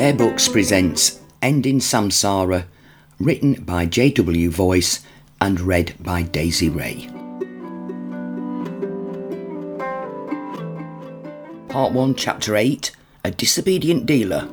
Bear 0.00 0.14
Books 0.14 0.48
presents 0.48 1.20
Ending 1.42 1.78
Samsara, 1.78 2.64
written 3.18 3.62
by 3.64 3.84
J.W. 3.84 4.48
Voice 4.48 5.04
and 5.42 5.60
read 5.60 5.94
by 6.00 6.22
Daisy 6.22 6.70
Ray. 6.70 7.06
Part 11.68 11.92
1, 11.92 12.14
Chapter 12.14 12.56
8 12.56 12.92
A 13.24 13.30
Disobedient 13.30 14.06
Dealer. 14.06 14.48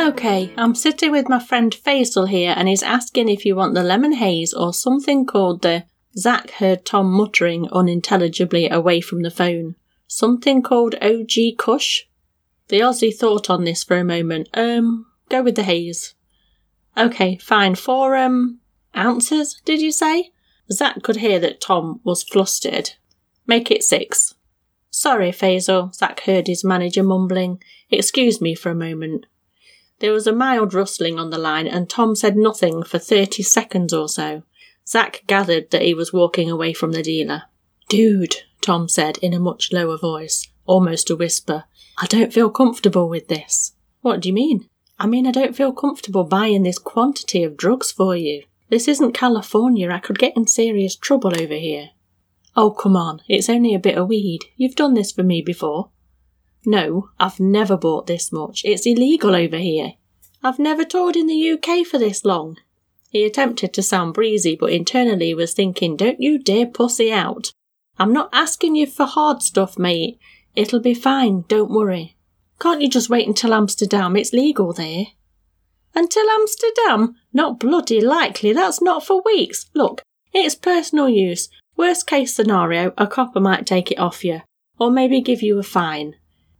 Okay, 0.00 0.52
I'm 0.56 0.74
sitting 0.74 1.12
with 1.12 1.28
my 1.28 1.38
friend 1.38 1.72
Faisal 1.72 2.28
here 2.28 2.52
and 2.56 2.66
he's 2.66 2.82
asking 2.82 3.28
if 3.28 3.46
you 3.46 3.54
want 3.54 3.74
the 3.74 3.84
lemon 3.84 4.14
haze 4.14 4.52
or 4.52 4.74
something 4.74 5.24
called 5.24 5.62
the. 5.62 5.84
Zack 6.18 6.50
heard 6.50 6.84
Tom 6.84 7.12
muttering 7.12 7.68
unintelligibly 7.70 8.68
away 8.68 9.00
from 9.00 9.22
the 9.22 9.30
phone. 9.30 9.76
Something 10.14 10.60
called 10.60 10.94
OG 11.00 11.56
Kush? 11.56 12.02
The 12.68 12.80
Aussie 12.80 13.16
thought 13.16 13.48
on 13.48 13.64
this 13.64 13.82
for 13.82 13.96
a 13.96 14.04
moment. 14.04 14.50
Um, 14.52 15.06
go 15.30 15.42
with 15.42 15.54
the 15.54 15.62
haze. 15.62 16.14
Okay, 16.98 17.38
fine. 17.38 17.76
Four, 17.76 18.14
um, 18.16 18.60
ounces, 18.94 19.62
did 19.64 19.80
you 19.80 19.90
say? 19.90 20.32
Zack 20.70 21.02
could 21.02 21.16
hear 21.16 21.38
that 21.40 21.62
Tom 21.62 22.02
was 22.04 22.24
flustered. 22.24 22.90
Make 23.46 23.70
it 23.70 23.82
six. 23.82 24.34
Sorry, 24.90 25.30
Faisal, 25.30 25.94
Zack 25.94 26.20
heard 26.20 26.46
his 26.46 26.62
manager 26.62 27.02
mumbling. 27.02 27.62
Excuse 27.88 28.38
me 28.38 28.54
for 28.54 28.68
a 28.68 28.74
moment. 28.74 29.24
There 30.00 30.12
was 30.12 30.26
a 30.26 30.32
mild 30.34 30.74
rustling 30.74 31.18
on 31.18 31.30
the 31.30 31.38
line, 31.38 31.66
and 31.66 31.88
Tom 31.88 32.14
said 32.16 32.36
nothing 32.36 32.82
for 32.82 32.98
thirty 32.98 33.42
seconds 33.42 33.94
or 33.94 34.10
so. 34.10 34.42
Zack 34.86 35.22
gathered 35.26 35.70
that 35.70 35.82
he 35.82 35.94
was 35.94 36.12
walking 36.12 36.50
away 36.50 36.74
from 36.74 36.92
the 36.92 37.02
dealer. 37.02 37.44
Dude, 37.88 38.42
Tom 38.62 38.88
said 38.88 39.18
in 39.18 39.34
a 39.34 39.40
much 39.40 39.72
lower 39.72 39.98
voice, 39.98 40.48
almost 40.64 41.10
a 41.10 41.16
whisper, 41.16 41.64
I 41.98 42.06
don't 42.06 42.32
feel 42.32 42.48
comfortable 42.48 43.08
with 43.08 43.28
this. 43.28 43.72
What 44.00 44.20
do 44.20 44.28
you 44.28 44.32
mean? 44.32 44.68
I 44.98 45.06
mean, 45.06 45.26
I 45.26 45.32
don't 45.32 45.56
feel 45.56 45.72
comfortable 45.72 46.24
buying 46.24 46.62
this 46.62 46.78
quantity 46.78 47.42
of 47.42 47.56
drugs 47.56 47.90
for 47.90 48.16
you. 48.16 48.44
This 48.70 48.88
isn't 48.88 49.12
California. 49.12 49.90
I 49.90 49.98
could 49.98 50.18
get 50.18 50.36
in 50.36 50.46
serious 50.46 50.96
trouble 50.96 51.38
over 51.38 51.54
here. 51.54 51.90
Oh, 52.56 52.70
come 52.70 52.96
on. 52.96 53.20
It's 53.28 53.50
only 53.50 53.74
a 53.74 53.78
bit 53.78 53.98
of 53.98 54.08
weed. 54.08 54.40
You've 54.56 54.76
done 54.76 54.94
this 54.94 55.12
for 55.12 55.22
me 55.22 55.42
before. 55.42 55.90
No, 56.64 57.10
I've 57.18 57.40
never 57.40 57.76
bought 57.76 58.06
this 58.06 58.30
much. 58.30 58.62
It's 58.64 58.86
illegal 58.86 59.34
over 59.34 59.58
here. 59.58 59.94
I've 60.42 60.58
never 60.58 60.84
toured 60.84 61.16
in 61.16 61.26
the 61.26 61.50
UK 61.50 61.86
for 61.86 61.98
this 61.98 62.24
long. 62.24 62.56
He 63.10 63.24
attempted 63.24 63.74
to 63.74 63.82
sound 63.82 64.14
breezy, 64.14 64.56
but 64.56 64.72
internally 64.72 65.34
was 65.34 65.52
thinking, 65.52 65.96
don't 65.96 66.20
you 66.20 66.38
dare 66.38 66.66
pussy 66.66 67.12
out. 67.12 67.52
I'm 68.02 68.12
not 68.12 68.30
asking 68.32 68.74
you 68.74 68.88
for 68.88 69.06
hard 69.06 69.42
stuff, 69.42 69.78
mate. 69.78 70.18
It'll 70.56 70.80
be 70.80 70.92
fine, 70.92 71.44
don't 71.46 71.70
worry. 71.70 72.16
Can't 72.60 72.82
you 72.82 72.90
just 72.90 73.08
wait 73.08 73.28
until 73.28 73.54
Amsterdam? 73.54 74.16
It's 74.16 74.32
legal 74.32 74.72
there. 74.72 75.04
Until 75.94 76.28
Amsterdam? 76.30 77.14
Not 77.32 77.60
bloody 77.60 78.00
likely, 78.00 78.52
that's 78.52 78.82
not 78.82 79.06
for 79.06 79.22
weeks. 79.24 79.66
Look, 79.72 80.02
it's 80.34 80.56
personal 80.56 81.08
use. 81.08 81.48
Worst 81.76 82.08
case 82.08 82.34
scenario, 82.34 82.92
a 82.98 83.06
copper 83.06 83.38
might 83.38 83.66
take 83.66 83.92
it 83.92 84.00
off 84.00 84.24
you, 84.24 84.42
or 84.80 84.90
maybe 84.90 85.20
give 85.20 85.40
you 85.40 85.60
a 85.60 85.62
fine. 85.62 86.16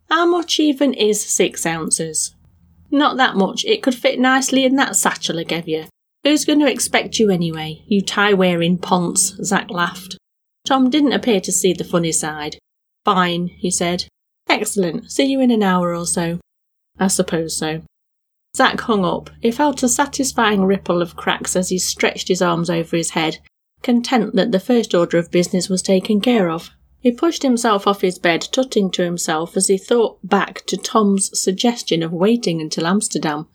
How 0.08 0.24
much 0.24 0.60
even 0.60 0.94
is 0.94 1.28
six 1.28 1.66
ounces? 1.66 2.36
Not 2.88 3.16
that 3.16 3.34
much. 3.34 3.64
It 3.64 3.82
could 3.82 3.96
fit 3.96 4.20
nicely 4.20 4.64
in 4.64 4.76
that 4.76 4.94
satchel 4.94 5.40
I 5.40 5.42
gave 5.42 5.66
you. 5.66 5.86
Who's 6.22 6.44
going 6.44 6.60
to 6.60 6.70
expect 6.70 7.18
you 7.18 7.30
anyway, 7.30 7.82
you 7.88 8.00
tie 8.00 8.32
wearing 8.32 8.78
ponce? 8.78 9.34
Zack 9.42 9.68
laughed. 9.68 10.18
Tom 10.64 10.90
didn't 10.90 11.12
appear 11.12 11.40
to 11.40 11.52
see 11.52 11.72
the 11.72 11.84
funny 11.84 12.12
side. 12.12 12.58
Fine, 13.04 13.48
he 13.48 13.70
said. 13.70 14.06
Excellent. 14.48 15.10
See 15.10 15.24
you 15.24 15.40
in 15.40 15.50
an 15.50 15.62
hour 15.62 15.94
or 15.94 16.06
so. 16.06 16.38
I 16.98 17.08
suppose 17.08 17.56
so. 17.56 17.82
Zack 18.56 18.80
hung 18.80 19.04
up. 19.04 19.30
He 19.40 19.50
felt 19.50 19.82
a 19.82 19.88
satisfying 19.88 20.64
ripple 20.64 21.00
of 21.00 21.16
cracks 21.16 21.56
as 21.56 21.70
he 21.70 21.78
stretched 21.78 22.28
his 22.28 22.42
arms 22.42 22.68
over 22.68 22.96
his 22.96 23.10
head, 23.10 23.38
content 23.82 24.36
that 24.36 24.52
the 24.52 24.60
first 24.60 24.94
order 24.94 25.18
of 25.18 25.30
business 25.30 25.68
was 25.68 25.82
taken 25.82 26.20
care 26.20 26.50
of. 26.50 26.70
He 27.00 27.10
pushed 27.10 27.42
himself 27.42 27.86
off 27.86 28.02
his 28.02 28.18
bed, 28.18 28.46
tutting 28.52 28.90
to 28.92 29.02
himself 29.02 29.56
as 29.56 29.66
he 29.66 29.78
thought 29.78 30.18
back 30.22 30.64
to 30.66 30.76
Tom's 30.76 31.30
suggestion 31.38 32.02
of 32.02 32.12
waiting 32.12 32.60
until 32.60 32.86
Amsterdam. 32.86 33.48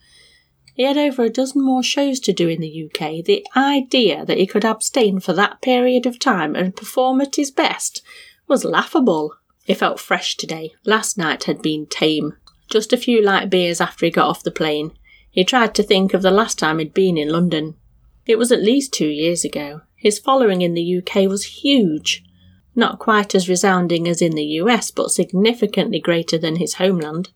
He 0.77 0.83
had 0.83 0.97
over 0.97 1.23
a 1.23 1.29
dozen 1.29 1.65
more 1.65 1.83
shows 1.83 2.19
to 2.21 2.31
do 2.31 2.47
in 2.47 2.61
the 2.61 2.85
UK. 2.85 3.25
The 3.25 3.45
idea 3.55 4.23
that 4.25 4.37
he 4.37 4.47
could 4.47 4.63
abstain 4.63 5.19
for 5.19 5.33
that 5.33 5.61
period 5.61 6.05
of 6.05 6.19
time 6.19 6.55
and 6.55 6.75
perform 6.75 7.19
at 7.19 7.35
his 7.35 7.51
best 7.51 8.01
was 8.47 8.63
laughable. 8.63 9.33
He 9.65 9.73
felt 9.73 9.99
fresh 9.99 10.37
today. 10.37 10.75
Last 10.85 11.17
night 11.17 11.45
had 11.45 11.61
been 11.61 11.87
tame. 11.87 12.37
Just 12.69 12.93
a 12.93 12.97
few 12.97 13.21
light 13.21 13.49
beers 13.49 13.81
after 13.81 14.05
he 14.05 14.11
got 14.11 14.29
off 14.29 14.43
the 14.43 14.51
plane. 14.51 14.91
He 15.29 15.43
tried 15.43 15.75
to 15.75 15.83
think 15.83 16.13
of 16.13 16.21
the 16.21 16.31
last 16.31 16.57
time 16.59 16.79
he'd 16.79 16.93
been 16.93 17.17
in 17.17 17.29
London. 17.29 17.75
It 18.25 18.37
was 18.37 18.51
at 18.51 18.61
least 18.61 18.93
two 18.93 19.09
years 19.09 19.43
ago. 19.43 19.81
His 19.95 20.19
following 20.19 20.61
in 20.61 20.75
the 20.75 20.97
UK 20.97 21.27
was 21.27 21.43
huge 21.63 22.23
not 22.77 22.99
quite 22.99 23.33
as 23.33 23.49
resounding 23.49 24.07
as 24.07 24.21
in 24.21 24.33
the 24.33 24.45
US, 24.61 24.91
but 24.91 25.09
significantly 25.09 25.99
greater 25.99 26.37
than 26.37 26.57
his 26.57 26.75
homeland. 26.75 27.31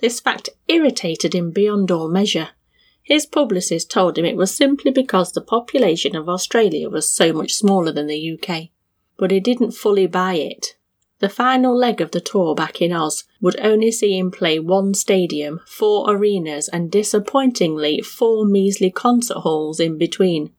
This 0.00 0.18
fact 0.18 0.48
irritated 0.66 1.34
him 1.34 1.52
beyond 1.52 1.92
all 1.92 2.08
measure. 2.08 2.48
His 3.02 3.26
publicist 3.26 3.90
told 3.90 4.16
him 4.16 4.24
it 4.24 4.36
was 4.36 4.54
simply 4.54 4.90
because 4.90 5.32
the 5.32 5.40
population 5.40 6.14
of 6.14 6.28
Australia 6.28 6.88
was 6.88 7.08
so 7.08 7.32
much 7.32 7.54
smaller 7.54 7.92
than 7.92 8.06
the 8.06 8.38
UK. 8.38 8.68
But 9.16 9.30
he 9.30 9.40
didn't 9.40 9.72
fully 9.72 10.06
buy 10.06 10.34
it. 10.34 10.76
The 11.18 11.28
final 11.28 11.76
leg 11.76 12.00
of 12.00 12.10
the 12.10 12.20
tour 12.20 12.54
back 12.54 12.82
in 12.82 12.92
Oz 12.92 13.24
would 13.40 13.56
only 13.60 13.92
see 13.92 14.18
him 14.18 14.30
play 14.32 14.58
one 14.58 14.92
stadium, 14.94 15.60
four 15.66 16.12
arenas, 16.12 16.68
and 16.68 16.90
disappointingly 16.90 18.00
four 18.00 18.44
measly 18.44 18.90
concert 18.90 19.38
halls 19.38 19.78
in 19.78 19.98
between. 19.98 20.52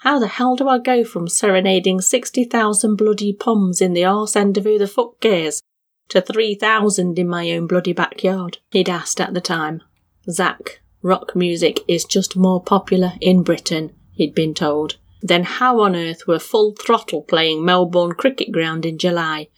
How 0.00 0.18
the 0.18 0.28
hell 0.28 0.56
do 0.56 0.68
I 0.68 0.78
go 0.78 1.04
from 1.04 1.28
serenading 1.28 2.00
60,000 2.00 2.96
bloody 2.96 3.32
poms 3.32 3.82
in 3.82 3.92
the 3.92 4.04
arse 4.04 4.36
end 4.36 4.56
of 4.56 4.64
who 4.64 4.78
the 4.78 4.86
fuck 4.86 5.20
cares 5.20 5.62
to 6.08 6.20
3,000 6.20 7.18
in 7.18 7.28
my 7.28 7.50
own 7.50 7.66
bloody 7.66 7.92
backyard? 7.92 8.58
He'd 8.70 8.88
asked 8.88 9.20
at 9.20 9.34
the 9.34 9.40
time. 9.40 9.82
Zack, 10.30 10.80
rock 11.02 11.36
music 11.36 11.80
is 11.88 12.04
just 12.04 12.36
more 12.36 12.62
popular 12.62 13.12
in 13.20 13.42
Britain, 13.42 13.94
he'd 14.12 14.34
been 14.34 14.54
told. 14.54 14.96
Then 15.22 15.44
how 15.44 15.80
on 15.80 15.96
earth 15.96 16.26
were 16.26 16.38
full 16.38 16.74
throttle 16.74 17.22
playing 17.22 17.64
Melbourne 17.64 18.12
Cricket 18.12 18.52
Ground 18.52 18.84
in 18.84 18.98
July? 18.98 19.48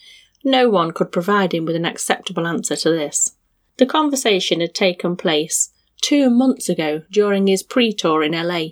No 0.45 0.69
one 0.69 0.93
could 0.93 1.13
provide 1.13 1.53
him 1.53 1.65
with 1.65 1.77
an 1.77 1.85
acceptable 1.85 2.47
answer 2.47 2.77
to 2.77 2.91
this. 2.91 3.37
The 3.77 3.87
conversation 3.87 4.61
had 4.61 4.75
taken 4.75 5.17
place 5.17 5.71
two 6.01 6.31
months 6.31 6.69
ago 6.69 7.03
during 7.11 7.47
his 7.47 7.63
pre 7.63 7.93
tour 7.93 8.23
in 8.23 8.33
LA 8.33 8.71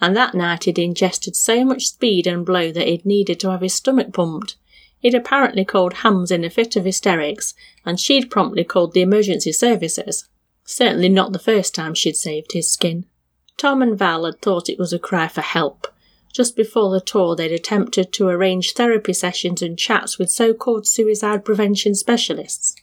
and 0.00 0.16
that 0.16 0.34
night 0.34 0.64
he'd 0.64 0.78
ingested 0.78 1.34
so 1.34 1.64
much 1.64 1.86
speed 1.86 2.26
and 2.26 2.44
blow 2.44 2.70
that 2.70 2.86
he'd 2.86 3.06
needed 3.06 3.40
to 3.40 3.50
have 3.50 3.62
his 3.62 3.74
stomach 3.74 4.12
pumped. 4.12 4.56
He'd 4.98 5.14
apparently 5.14 5.64
called 5.64 5.94
Hams 5.94 6.30
in 6.30 6.44
a 6.44 6.50
fit 6.50 6.76
of 6.76 6.84
hysterics, 6.84 7.54
and 7.84 7.98
she'd 7.98 8.30
promptly 8.30 8.64
called 8.64 8.92
the 8.92 9.02
emergency 9.02 9.52
services. 9.52 10.28
Certainly 10.66 11.10
not 11.10 11.32
the 11.32 11.38
first 11.38 11.74
time 11.74 11.94
she'd 11.94 12.16
saved 12.16 12.52
his 12.52 12.70
skin. 12.70 13.06
Tom 13.56 13.80
and 13.80 13.96
Val 13.96 14.24
had 14.24 14.42
thought 14.42 14.68
it 14.68 14.78
was 14.78 14.92
a 14.92 14.98
cry 14.98 15.28
for 15.28 15.40
help. 15.40 15.86
Just 16.34 16.56
before 16.56 16.90
the 16.90 17.00
tour, 17.00 17.34
they'd 17.34 17.52
attempted 17.52 18.12
to 18.12 18.28
arrange 18.28 18.74
therapy 18.74 19.14
sessions 19.14 19.62
and 19.62 19.78
chats 19.78 20.18
with 20.18 20.30
so 20.30 20.52
called 20.52 20.86
suicide 20.86 21.44
prevention 21.44 21.94
specialists. 21.94 22.74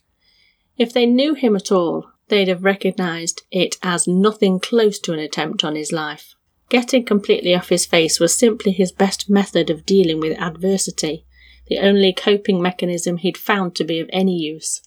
If 0.78 0.92
they 0.92 1.06
knew 1.06 1.36
him 1.36 1.56
at 1.56 1.72
all, 1.72 2.10
they'd 2.30 2.48
have 2.48 2.64
recognised 2.64 3.44
it 3.52 3.78
as 3.84 4.08
nothing 4.08 4.60
close 4.60 4.98
to 5.00 5.14
an 5.14 5.20
attempt 5.20 5.64
on 5.64 5.76
his 5.76 5.92
life. 5.92 6.34
Getting 6.70 7.06
completely 7.06 7.54
off 7.54 7.70
his 7.70 7.86
face 7.86 8.20
was 8.20 8.36
simply 8.36 8.72
his 8.72 8.92
best 8.92 9.30
method 9.30 9.70
of 9.70 9.86
dealing 9.86 10.20
with 10.20 10.40
adversity, 10.40 11.26
the 11.68 11.78
only 11.78 12.14
coping 12.14 12.62
mechanism 12.62 13.18
he'd 13.18 13.38
found 13.38 13.76
to 13.76 13.84
be 13.84 14.00
of 14.00 14.10
any 14.12 14.36
use. 14.36 14.82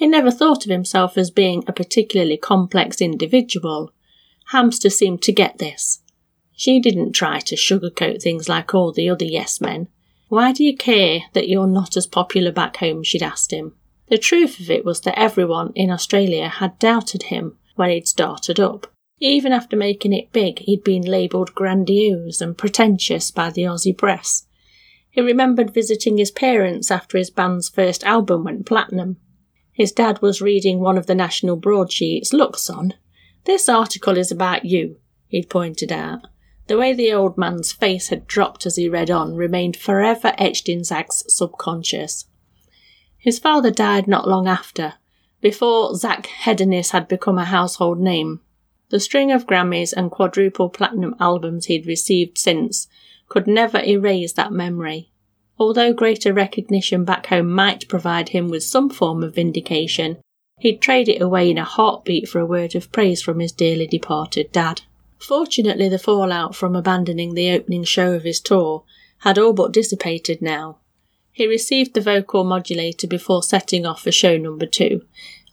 He 0.00 0.06
never 0.06 0.30
thought 0.30 0.64
of 0.64 0.70
himself 0.70 1.18
as 1.18 1.30
being 1.30 1.62
a 1.66 1.74
particularly 1.74 2.38
complex 2.38 3.02
individual. 3.02 3.92
Hamster 4.46 4.88
seemed 4.88 5.20
to 5.24 5.30
get 5.30 5.58
this. 5.58 6.00
She 6.52 6.80
didn't 6.80 7.12
try 7.12 7.38
to 7.40 7.54
sugarcoat 7.54 8.22
things 8.22 8.48
like 8.48 8.74
all 8.74 8.92
the 8.92 9.10
other 9.10 9.26
yes 9.26 9.60
men. 9.60 9.88
Why 10.28 10.52
do 10.52 10.64
you 10.64 10.74
care 10.74 11.24
that 11.34 11.50
you're 11.50 11.66
not 11.66 11.98
as 11.98 12.06
popular 12.06 12.50
back 12.50 12.78
home? 12.78 13.02
she'd 13.02 13.22
asked 13.22 13.52
him. 13.52 13.74
The 14.08 14.16
truth 14.16 14.58
of 14.58 14.70
it 14.70 14.86
was 14.86 15.02
that 15.02 15.18
everyone 15.18 15.70
in 15.74 15.90
Australia 15.90 16.48
had 16.48 16.78
doubted 16.78 17.24
him 17.24 17.58
when 17.76 17.90
he'd 17.90 18.08
started 18.08 18.58
up. 18.58 18.86
Even 19.18 19.52
after 19.52 19.76
making 19.76 20.14
it 20.14 20.32
big, 20.32 20.60
he'd 20.60 20.82
been 20.82 21.02
labelled 21.02 21.54
grandiose 21.54 22.40
and 22.40 22.56
pretentious 22.56 23.30
by 23.30 23.50
the 23.50 23.64
Aussie 23.64 23.94
press. 23.94 24.46
He 25.10 25.20
remembered 25.20 25.74
visiting 25.74 26.16
his 26.16 26.30
parents 26.30 26.90
after 26.90 27.18
his 27.18 27.28
band's 27.28 27.68
first 27.68 28.02
album 28.04 28.44
went 28.44 28.64
platinum. 28.64 29.18
His 29.80 29.92
dad 29.92 30.20
was 30.20 30.42
reading 30.42 30.78
one 30.80 30.98
of 30.98 31.06
the 31.06 31.14
national 31.14 31.56
broadsheets. 31.56 32.34
Look, 32.34 32.58
son, 32.58 32.92
this 33.46 33.66
article 33.66 34.18
is 34.18 34.30
about 34.30 34.66
you, 34.66 34.98
he'd 35.28 35.48
pointed 35.48 35.90
out. 35.90 36.26
The 36.66 36.76
way 36.76 36.92
the 36.92 37.14
old 37.14 37.38
man's 37.38 37.72
face 37.72 38.08
had 38.08 38.26
dropped 38.26 38.66
as 38.66 38.76
he 38.76 38.90
read 38.90 39.10
on 39.10 39.36
remained 39.36 39.78
forever 39.78 40.34
etched 40.36 40.68
in 40.68 40.84
Zack's 40.84 41.24
subconscious. 41.28 42.26
His 43.16 43.38
father 43.38 43.70
died 43.70 44.06
not 44.06 44.28
long 44.28 44.46
after, 44.46 44.96
before 45.40 45.94
Zach 45.94 46.26
Hedonis 46.26 46.90
had 46.90 47.08
become 47.08 47.38
a 47.38 47.46
household 47.46 47.98
name. 47.98 48.42
The 48.90 49.00
string 49.00 49.32
of 49.32 49.46
Grammys 49.46 49.94
and 49.96 50.10
quadruple 50.10 50.68
platinum 50.68 51.14
albums 51.18 51.64
he'd 51.64 51.86
received 51.86 52.36
since 52.36 52.86
could 53.30 53.46
never 53.46 53.82
erase 53.82 54.34
that 54.34 54.52
memory. 54.52 55.09
Although 55.60 55.92
greater 55.92 56.32
recognition 56.32 57.04
back 57.04 57.26
home 57.26 57.50
might 57.50 57.86
provide 57.86 58.30
him 58.30 58.48
with 58.48 58.64
some 58.64 58.88
form 58.88 59.22
of 59.22 59.34
vindication, 59.34 60.16
he'd 60.58 60.80
trade 60.80 61.06
it 61.06 61.20
away 61.20 61.50
in 61.50 61.58
a 61.58 61.64
heartbeat 61.64 62.30
for 62.30 62.40
a 62.40 62.46
word 62.46 62.74
of 62.74 62.90
praise 62.90 63.20
from 63.20 63.40
his 63.40 63.52
dearly 63.52 63.86
departed 63.86 64.50
dad. 64.52 64.80
Fortunately, 65.18 65.86
the 65.86 65.98
fallout 65.98 66.54
from 66.56 66.74
abandoning 66.74 67.34
the 67.34 67.50
opening 67.50 67.84
show 67.84 68.14
of 68.14 68.24
his 68.24 68.40
tour 68.40 68.84
had 69.18 69.38
all 69.38 69.52
but 69.52 69.70
dissipated 69.70 70.40
now. 70.40 70.78
He 71.30 71.46
received 71.46 71.92
the 71.92 72.00
vocal 72.00 72.42
modulator 72.42 73.06
before 73.06 73.42
setting 73.42 73.84
off 73.84 74.02
for 74.02 74.12
show 74.12 74.38
number 74.38 74.64
two, 74.66 75.02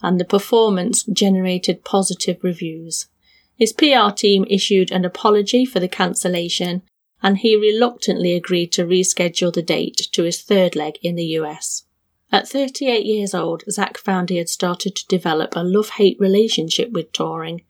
and 0.02 0.18
the 0.18 0.24
performance 0.24 1.02
generated 1.02 1.84
positive 1.84 2.42
reviews. 2.42 3.08
His 3.56 3.74
PR 3.74 4.10
team 4.16 4.46
issued 4.48 4.90
an 4.90 5.04
apology 5.04 5.66
for 5.66 5.80
the 5.80 5.88
cancellation, 5.88 6.82
and 7.22 7.38
he 7.38 7.56
reluctantly 7.56 8.32
agreed 8.32 8.72
to 8.72 8.84
reschedule 8.84 9.52
the 9.52 9.62
date 9.62 10.08
to 10.12 10.22
his 10.22 10.40
third 10.40 10.76
leg 10.76 10.98
in 11.02 11.16
the 11.16 11.24
US. 11.38 11.84
At 12.30 12.48
38 12.48 13.06
years 13.06 13.34
old, 13.34 13.64
Zach 13.70 13.96
found 13.96 14.28
he 14.28 14.36
had 14.36 14.48
started 14.48 14.94
to 14.96 15.06
develop 15.06 15.56
a 15.56 15.64
love 15.64 15.90
hate 15.90 16.18
relationship 16.20 16.92
with 16.92 17.12
touring, 17.12 17.62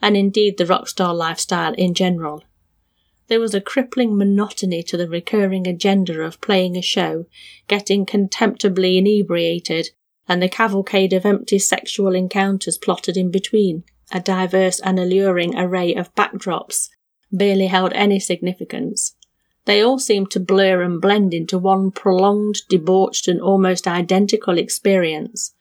and 0.00 0.16
indeed 0.16 0.56
the 0.56 0.66
rock 0.66 0.88
star 0.88 1.14
lifestyle 1.14 1.74
in 1.74 1.94
general. 1.94 2.44
There 3.26 3.40
was 3.40 3.54
a 3.54 3.60
crippling 3.60 4.16
monotony 4.16 4.82
to 4.84 4.96
the 4.96 5.08
recurring 5.08 5.66
agenda 5.66 6.20
of 6.20 6.40
playing 6.40 6.76
a 6.76 6.82
show, 6.82 7.26
getting 7.68 8.06
contemptibly 8.06 8.98
inebriated, 8.98 9.90
and 10.28 10.42
the 10.42 10.48
cavalcade 10.48 11.12
of 11.12 11.26
empty 11.26 11.58
sexual 11.58 12.14
encounters 12.14 12.78
plotted 12.78 13.16
in 13.16 13.30
between. 13.30 13.84
A 14.12 14.20
diverse 14.20 14.78
and 14.80 14.98
alluring 14.98 15.58
array 15.58 15.94
of 15.94 16.14
backdrops 16.14 16.90
barely 17.36 17.66
held 17.66 17.92
any 17.92 18.20
significance. 18.20 19.14
They 19.64 19.82
all 19.82 19.98
seemed 19.98 20.30
to 20.32 20.40
blur 20.40 20.82
and 20.82 21.00
blend 21.00 21.32
into 21.32 21.58
one 21.58 21.90
prolonged, 21.90 22.56
debauched, 22.68 23.28
and 23.28 23.40
almost 23.40 23.88
identical 23.88 24.58
experience. 24.58 25.54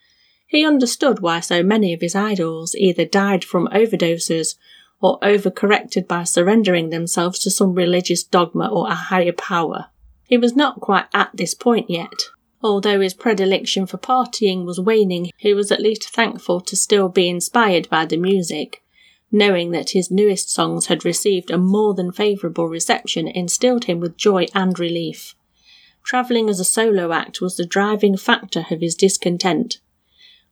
He 0.47 0.65
understood 0.65 1.19
why 1.19 1.39
so 1.39 1.63
many 1.63 1.93
of 1.93 2.01
his 2.01 2.15
idols 2.15 2.75
either 2.75 3.05
died 3.05 3.43
from 3.43 3.67
overdoses 3.69 4.55
or 5.01 5.19
overcorrected 5.21 6.07
by 6.07 6.23
surrendering 6.23 6.89
themselves 6.89 7.39
to 7.39 7.49
some 7.49 7.73
religious 7.73 8.23
dogma 8.23 8.67
or 8.67 8.87
a 8.87 8.95
higher 8.95 9.33
power. 9.33 9.87
He 10.27 10.37
was 10.37 10.55
not 10.55 10.79
quite 10.79 11.05
at 11.13 11.31
this 11.33 11.53
point 11.53 11.89
yet. 11.89 12.13
Although 12.61 13.01
his 13.01 13.13
predilection 13.13 13.85
for 13.85 13.97
partying 13.97 14.63
was 14.63 14.79
waning, 14.79 15.31
he 15.35 15.53
was 15.53 15.71
at 15.71 15.81
least 15.81 16.09
thankful 16.09 16.61
to 16.61 16.75
still 16.75 17.09
be 17.09 17.27
inspired 17.27 17.89
by 17.89 18.05
the 18.05 18.15
music. 18.15 18.82
Knowing 19.35 19.71
that 19.71 19.89
his 19.89 20.11
newest 20.11 20.51
songs 20.51 20.85
had 20.85 21.03
received 21.03 21.49
a 21.49 21.57
more 21.57 21.95
than 21.95 22.11
favourable 22.11 22.67
reception 22.67 23.27
instilled 23.27 23.85
him 23.85 23.99
with 23.99 24.15
joy 24.15 24.45
and 24.53 24.77
relief. 24.77 25.33
Travelling 26.05 26.49
as 26.49 26.59
a 26.59 26.63
solo 26.63 27.11
act 27.11 27.41
was 27.41 27.57
the 27.57 27.65
driving 27.65 28.15
factor 28.15 28.67
of 28.69 28.79
his 28.79 28.93
discontent. 28.93 29.79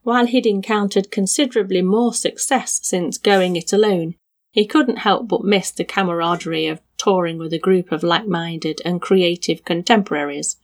While 0.01 0.25
he'd 0.25 0.47
encountered 0.47 1.11
considerably 1.11 1.83
more 1.83 2.11
success 2.11 2.79
since 2.81 3.19
going 3.19 3.55
it 3.55 3.71
alone, 3.71 4.15
he 4.49 4.65
couldn't 4.65 4.97
help 4.97 5.27
but 5.27 5.43
miss 5.43 5.69
the 5.69 5.85
camaraderie 5.85 6.65
of 6.65 6.81
touring 6.97 7.37
with 7.37 7.53
a 7.53 7.59
group 7.59 7.91
of 7.91 8.01
like 8.01 8.25
minded 8.25 8.81
and 8.83 8.99
creative 8.99 9.63
contemporaries. 9.63 10.57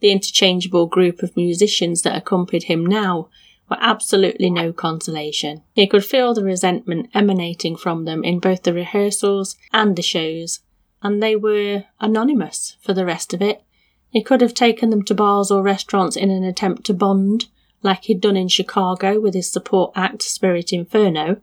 The 0.00 0.12
interchangeable 0.12 0.88
group 0.88 1.22
of 1.22 1.34
musicians 1.38 2.02
that 2.02 2.16
accompanied 2.16 2.64
him 2.64 2.84
now 2.84 3.30
were 3.68 3.78
absolutely 3.80 4.50
no 4.50 4.72
consolation. 4.72 5.62
He 5.74 5.86
could 5.86 6.04
feel 6.04 6.34
the 6.34 6.44
resentment 6.44 7.10
emanating 7.14 7.76
from 7.76 8.04
them 8.04 8.22
in 8.22 8.38
both 8.38 8.62
the 8.62 8.72
rehearsals 8.72 9.56
and 9.72 9.96
the 9.96 10.02
shows, 10.02 10.60
and 11.02 11.22
they 11.22 11.36
were 11.36 11.84
anonymous 12.00 12.76
for 12.80 12.94
the 12.94 13.06
rest 13.06 13.34
of 13.34 13.42
it. 13.42 13.62
He 14.10 14.22
could 14.22 14.40
have 14.40 14.54
taken 14.54 14.90
them 14.90 15.02
to 15.04 15.14
bars 15.14 15.50
or 15.50 15.62
restaurants 15.62 16.16
in 16.16 16.30
an 16.30 16.44
attempt 16.44 16.84
to 16.84 16.94
bond, 16.94 17.46
like 17.82 18.04
he'd 18.04 18.20
done 18.20 18.36
in 18.36 18.48
Chicago 18.48 19.20
with 19.20 19.34
his 19.34 19.50
support 19.50 19.92
act 19.94 20.22
Spirit 20.22 20.72
Inferno, 20.72 21.40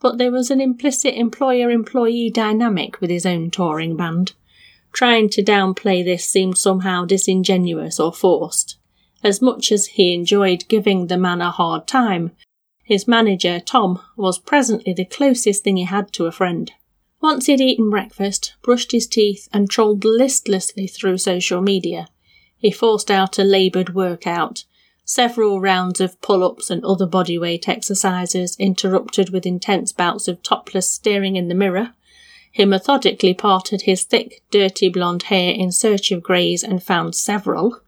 but 0.00 0.16
there 0.16 0.32
was 0.32 0.50
an 0.50 0.60
implicit 0.60 1.14
employer 1.14 1.70
employee 1.70 2.30
dynamic 2.30 3.00
with 3.00 3.10
his 3.10 3.26
own 3.26 3.50
touring 3.50 3.96
band. 3.96 4.32
Trying 4.92 5.28
to 5.30 5.42
downplay 5.42 6.04
this 6.04 6.24
seemed 6.24 6.58
somehow 6.58 7.04
disingenuous 7.04 8.00
or 8.00 8.12
forced. 8.12 8.76
As 9.22 9.42
much 9.42 9.70
as 9.70 9.86
he 9.86 10.14
enjoyed 10.14 10.68
giving 10.68 11.06
the 11.06 11.18
man 11.18 11.40
a 11.42 11.50
hard 11.50 11.86
time, 11.86 12.32
his 12.82 13.06
manager, 13.06 13.60
Tom, 13.60 14.00
was 14.16 14.38
presently 14.38 14.92
the 14.92 15.04
closest 15.04 15.62
thing 15.62 15.76
he 15.76 15.84
had 15.84 16.12
to 16.14 16.26
a 16.26 16.32
friend. 16.32 16.72
Once 17.20 17.46
he'd 17.46 17.60
eaten 17.60 17.90
breakfast, 17.90 18.54
brushed 18.62 18.92
his 18.92 19.06
teeth, 19.06 19.48
and 19.52 19.68
trolled 19.68 20.04
listlessly 20.04 20.86
through 20.86 21.18
social 21.18 21.60
media, 21.60 22.08
he 22.56 22.70
forced 22.70 23.10
out 23.10 23.38
a 23.38 23.44
laboured 23.44 23.94
workout, 23.94 24.64
several 25.04 25.60
rounds 25.60 26.00
of 26.00 26.20
pull 26.22 26.42
ups 26.42 26.70
and 26.70 26.84
other 26.84 27.06
bodyweight 27.06 27.68
exercises, 27.68 28.56
interrupted 28.58 29.30
with 29.30 29.44
intense 29.44 29.92
bouts 29.92 30.28
of 30.28 30.42
topless 30.42 30.90
staring 30.90 31.36
in 31.36 31.48
the 31.48 31.54
mirror. 31.54 31.92
He 32.52 32.64
methodically 32.64 33.34
parted 33.34 33.82
his 33.82 34.02
thick, 34.02 34.42
dirty 34.50 34.88
blonde 34.88 35.24
hair 35.24 35.52
in 35.52 35.72
search 35.72 36.10
of 36.10 36.22
greys 36.22 36.64
and 36.64 36.82
found 36.82 37.14
several. 37.14 37.80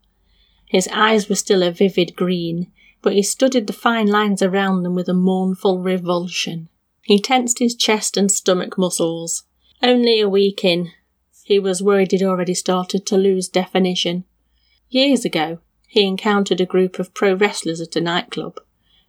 His 0.73 0.89
eyes 0.91 1.29
were 1.29 1.35
still 1.35 1.61
a 1.61 1.69
vivid 1.69 2.15
green, 2.15 2.71
but 3.03 3.13
he 3.13 3.21
studied 3.21 3.67
the 3.67 3.73
fine 3.73 4.07
lines 4.07 4.41
around 4.41 4.81
them 4.81 4.95
with 4.95 5.07
a 5.07 5.13
mournful 5.13 5.77
revulsion. 5.77 6.67
He 7.03 7.19
tensed 7.19 7.59
his 7.59 7.75
chest 7.75 8.17
and 8.17 8.31
stomach 8.31 8.75
muscles. 8.75 9.43
Only 9.83 10.19
a 10.19 10.27
week 10.27 10.65
in, 10.65 10.91
he 11.43 11.59
was 11.59 11.83
worried 11.83 12.11
he'd 12.11 12.23
already 12.23 12.55
started 12.55 13.05
to 13.05 13.17
lose 13.17 13.47
definition. 13.47 14.23
Years 14.89 15.23
ago, 15.23 15.59
he 15.87 16.07
encountered 16.07 16.59
a 16.59 16.65
group 16.65 16.97
of 16.97 17.13
pro 17.13 17.35
wrestlers 17.35 17.79
at 17.79 17.95
a 17.95 18.01
nightclub. 18.01 18.59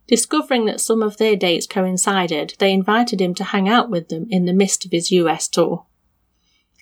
Discovering 0.06 0.67
that 0.67 0.82
some 0.82 1.02
of 1.02 1.17
their 1.17 1.34
dates 1.34 1.67
coincided, 1.67 2.56
they 2.58 2.75
invited 2.75 3.22
him 3.22 3.34
to 3.37 3.44
hang 3.44 3.70
out 3.70 3.88
with 3.88 4.10
them 4.10 4.26
in 4.28 4.44
the 4.44 4.52
midst 4.52 4.84
of 4.84 4.93
his 4.93 5.10
US 5.12 5.49
tour. 5.49 5.87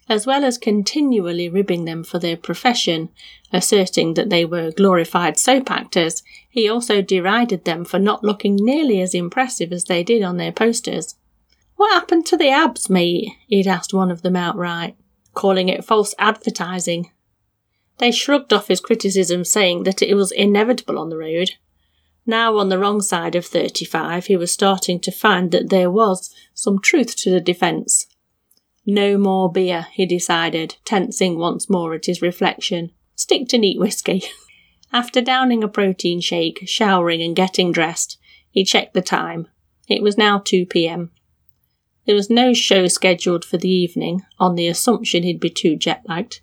As 0.08 0.26
well 0.26 0.44
as 0.44 0.58
continually 0.58 1.48
ribbing 1.48 1.84
them 1.84 2.02
for 2.02 2.18
their 2.18 2.36
profession, 2.36 3.10
asserting 3.52 4.14
that 4.14 4.30
they 4.30 4.44
were 4.44 4.72
glorified 4.72 5.38
soap 5.38 5.70
actors, 5.70 6.22
he 6.50 6.68
also 6.68 7.00
derided 7.00 7.64
them 7.64 7.84
for 7.84 7.98
not 7.98 8.24
looking 8.24 8.56
nearly 8.56 9.00
as 9.00 9.14
impressive 9.14 9.72
as 9.72 9.84
they 9.84 10.02
did 10.02 10.22
on 10.22 10.38
their 10.38 10.52
posters. 10.52 11.14
What 11.76 11.92
happened 11.92 12.26
to 12.26 12.36
the 12.36 12.48
abs, 12.48 12.90
mate? 12.90 13.28
he'd 13.46 13.66
asked 13.66 13.94
one 13.94 14.10
of 14.10 14.22
them 14.22 14.36
outright, 14.36 14.96
calling 15.34 15.68
it 15.68 15.84
false 15.84 16.14
advertising. 16.18 17.10
They 17.98 18.10
shrugged 18.10 18.52
off 18.52 18.68
his 18.68 18.80
criticism, 18.80 19.44
saying 19.44 19.84
that 19.84 20.02
it 20.02 20.14
was 20.14 20.32
inevitable 20.32 20.98
on 20.98 21.10
the 21.10 21.18
road. 21.18 21.52
Now 22.26 22.56
on 22.56 22.68
the 22.68 22.78
wrong 22.78 23.00
side 23.00 23.34
of 23.34 23.46
35, 23.46 24.26
he 24.26 24.36
was 24.36 24.52
starting 24.52 25.00
to 25.00 25.10
find 25.10 25.50
that 25.50 25.70
there 25.70 25.90
was 25.90 26.34
some 26.54 26.80
truth 26.80 27.16
to 27.16 27.30
the 27.30 27.40
defence. 27.40 28.06
No 28.84 29.16
more 29.16 29.50
beer, 29.50 29.86
he 29.92 30.06
decided, 30.06 30.76
tensing 30.84 31.38
once 31.38 31.70
more 31.70 31.94
at 31.94 32.06
his 32.06 32.20
reflection. 32.20 32.90
Stick 33.14 33.48
to 33.48 33.58
neat 33.58 33.78
whisky. 33.78 34.24
After 34.92 35.20
downing 35.20 35.62
a 35.62 35.68
protein 35.68 36.20
shake, 36.20 36.62
showering, 36.66 37.22
and 37.22 37.36
getting 37.36 37.72
dressed, 37.72 38.18
he 38.50 38.64
checked 38.64 38.94
the 38.94 39.02
time. 39.02 39.46
It 39.88 40.02
was 40.02 40.18
now 40.18 40.38
2 40.38 40.66
pm. 40.66 41.12
There 42.06 42.14
was 42.14 42.28
no 42.28 42.52
show 42.52 42.88
scheduled 42.88 43.44
for 43.44 43.56
the 43.56 43.70
evening, 43.70 44.22
on 44.38 44.56
the 44.56 44.66
assumption 44.66 45.22
he'd 45.22 45.40
be 45.40 45.50
too 45.50 45.76
jet 45.76 46.02
lagged. 46.08 46.40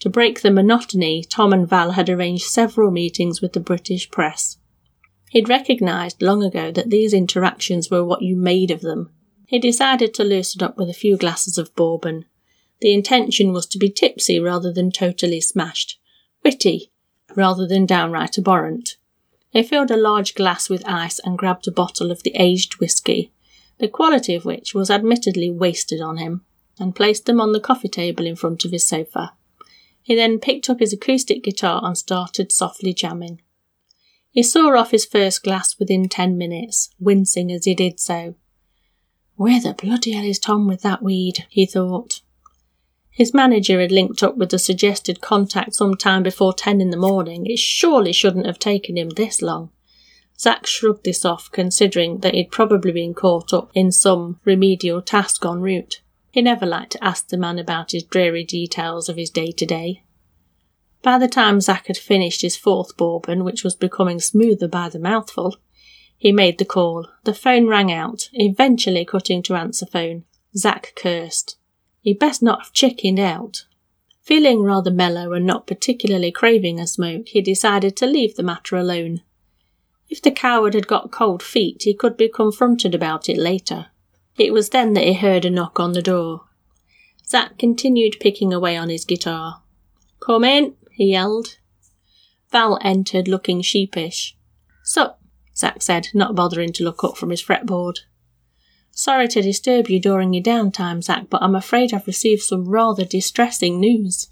To 0.00 0.10
break 0.10 0.40
the 0.40 0.50
monotony, 0.50 1.22
Tom 1.22 1.52
and 1.52 1.68
Val 1.68 1.92
had 1.92 2.08
arranged 2.08 2.44
several 2.44 2.90
meetings 2.90 3.40
with 3.40 3.52
the 3.52 3.60
British 3.60 4.10
press. 4.10 4.58
He'd 5.30 5.48
recognised 5.48 6.22
long 6.22 6.42
ago 6.42 6.70
that 6.72 6.90
these 6.90 7.12
interactions 7.12 7.90
were 7.90 8.04
what 8.04 8.22
you 8.22 8.36
made 8.36 8.70
of 8.70 8.80
them. 8.80 9.10
He 9.46 9.60
decided 9.60 10.12
to 10.14 10.24
loosen 10.24 10.62
up 10.62 10.76
with 10.76 10.90
a 10.90 10.94
few 10.94 11.16
glasses 11.16 11.56
of 11.56 11.74
bourbon. 11.76 12.24
The 12.80 12.92
intention 12.92 13.52
was 13.52 13.66
to 13.66 13.78
be 13.78 13.88
tipsy 13.88 14.40
rather 14.40 14.72
than 14.72 14.90
totally 14.90 15.40
smashed, 15.40 15.98
witty 16.44 16.90
rather 17.34 17.66
than 17.66 17.86
downright 17.86 18.36
abhorrent. 18.38 18.96
He 19.50 19.62
filled 19.62 19.90
a 19.90 19.96
large 19.96 20.34
glass 20.34 20.68
with 20.68 20.86
ice 20.86 21.20
and 21.20 21.38
grabbed 21.38 21.68
a 21.68 21.72
bottle 21.72 22.10
of 22.10 22.24
the 22.24 22.34
aged 22.34 22.80
whisky, 22.80 23.32
the 23.78 23.88
quality 23.88 24.34
of 24.34 24.44
which 24.44 24.74
was 24.74 24.90
admittedly 24.90 25.50
wasted 25.50 26.00
on 26.00 26.16
him, 26.16 26.44
and 26.78 26.96
placed 26.96 27.26
them 27.26 27.40
on 27.40 27.52
the 27.52 27.60
coffee 27.60 27.88
table 27.88 28.26
in 28.26 28.36
front 28.36 28.64
of 28.64 28.72
his 28.72 28.86
sofa. 28.86 29.32
He 30.02 30.14
then 30.14 30.40
picked 30.40 30.68
up 30.68 30.80
his 30.80 30.92
acoustic 30.92 31.42
guitar 31.42 31.80
and 31.84 31.96
started 31.96 32.52
softly 32.52 32.92
jamming. 32.92 33.40
He 34.30 34.42
saw 34.42 34.76
off 34.76 34.90
his 34.90 35.06
first 35.06 35.42
glass 35.42 35.78
within 35.78 36.08
ten 36.08 36.36
minutes, 36.36 36.90
wincing 36.98 37.50
as 37.50 37.64
he 37.64 37.74
did 37.74 38.00
so. 38.00 38.34
Where 39.36 39.60
the 39.60 39.74
bloody 39.74 40.12
hell 40.12 40.24
is 40.24 40.38
Tom 40.38 40.66
with 40.66 40.80
that 40.82 41.02
weed? 41.02 41.46
he 41.48 41.66
thought. 41.66 42.22
His 43.10 43.34
manager 43.34 43.80
had 43.80 43.92
linked 43.92 44.22
up 44.22 44.36
with 44.36 44.50
the 44.50 44.58
suggested 44.58 45.20
contact 45.20 45.74
some 45.74 45.94
time 45.94 46.22
before 46.22 46.52
10 46.52 46.80
in 46.80 46.90
the 46.90 46.96
morning. 46.96 47.46
It 47.46 47.58
surely 47.58 48.12
shouldn't 48.12 48.46
have 48.46 48.58
taken 48.58 48.96
him 48.96 49.10
this 49.10 49.40
long. 49.40 49.70
Zack 50.38 50.66
shrugged 50.66 51.04
this 51.04 51.24
off, 51.24 51.50
considering 51.50 52.18
that 52.18 52.34
he'd 52.34 52.50
probably 52.50 52.92
been 52.92 53.14
caught 53.14 53.54
up 53.54 53.70
in 53.74 53.90
some 53.90 54.38
remedial 54.44 55.00
task 55.00 55.44
en 55.46 55.60
route. 55.60 56.02
He 56.30 56.42
never 56.42 56.66
liked 56.66 56.92
to 56.92 57.04
ask 57.04 57.28
the 57.28 57.38
man 57.38 57.58
about 57.58 57.92
his 57.92 58.02
dreary 58.02 58.44
details 58.44 59.08
of 59.08 59.16
his 59.16 59.30
day 59.30 59.50
to 59.52 59.64
day. 59.64 60.02
By 61.02 61.18
the 61.18 61.28
time 61.28 61.60
Zack 61.60 61.86
had 61.86 61.96
finished 61.96 62.42
his 62.42 62.56
fourth 62.56 62.96
bourbon, 62.96 63.44
which 63.44 63.64
was 63.64 63.74
becoming 63.74 64.20
smoother 64.20 64.68
by 64.68 64.90
the 64.90 64.98
mouthful, 64.98 65.56
he 66.16 66.32
made 66.32 66.58
the 66.58 66.64
call. 66.64 67.08
The 67.24 67.34
phone 67.34 67.66
rang 67.66 67.92
out, 67.92 68.30
eventually 68.32 69.04
cutting 69.04 69.42
to 69.44 69.54
answer 69.54 69.86
phone. 69.86 70.24
Zack 70.56 70.92
cursed. 70.96 71.56
He'd 72.00 72.18
best 72.18 72.42
not 72.42 72.62
have 72.62 72.72
chickened 72.72 73.20
out. 73.20 73.64
Feeling 74.22 74.62
rather 74.62 74.90
mellow 74.90 75.32
and 75.32 75.46
not 75.46 75.66
particularly 75.66 76.32
craving 76.32 76.80
a 76.80 76.86
smoke, 76.86 77.28
he 77.28 77.40
decided 77.40 77.96
to 77.96 78.06
leave 78.06 78.36
the 78.36 78.42
matter 78.42 78.76
alone. 78.76 79.22
If 80.08 80.22
the 80.22 80.30
coward 80.30 80.74
had 80.74 80.86
got 80.86 81.10
cold 81.10 81.42
feet, 81.42 81.82
he 81.82 81.94
could 81.94 82.16
be 82.16 82.28
confronted 82.28 82.94
about 82.94 83.28
it 83.28 83.36
later. 83.36 83.86
It 84.38 84.52
was 84.52 84.70
then 84.70 84.94
that 84.94 85.04
he 85.04 85.14
heard 85.14 85.44
a 85.44 85.50
knock 85.50 85.78
on 85.80 85.92
the 85.92 86.02
door. 86.02 86.42
Zack 87.26 87.58
continued 87.58 88.16
picking 88.20 88.52
away 88.52 88.76
on 88.76 88.88
his 88.88 89.04
guitar. 89.04 89.62
Come 90.20 90.44
in, 90.44 90.74
he 90.92 91.12
yelled. 91.12 91.58
Val 92.50 92.78
entered 92.82 93.28
looking 93.28 93.60
sheepish. 93.62 94.36
Sup, 94.84 95.20
Zack 95.56 95.82
said, 95.82 96.08
not 96.12 96.34
bothering 96.34 96.72
to 96.74 96.84
look 96.84 97.02
up 97.02 97.16
from 97.16 97.30
his 97.30 97.42
fretboard. 97.42 98.00
Sorry 98.90 99.28
to 99.28 99.42
disturb 99.42 99.88
you 99.88 100.00
during 100.00 100.32
your 100.32 100.42
downtime, 100.42 101.02
Zack, 101.02 101.28
but 101.30 101.42
I'm 101.42 101.54
afraid 101.54 101.92
I've 101.92 102.06
received 102.06 102.42
some 102.42 102.68
rather 102.68 103.04
distressing 103.04 103.80
news. 103.80 104.30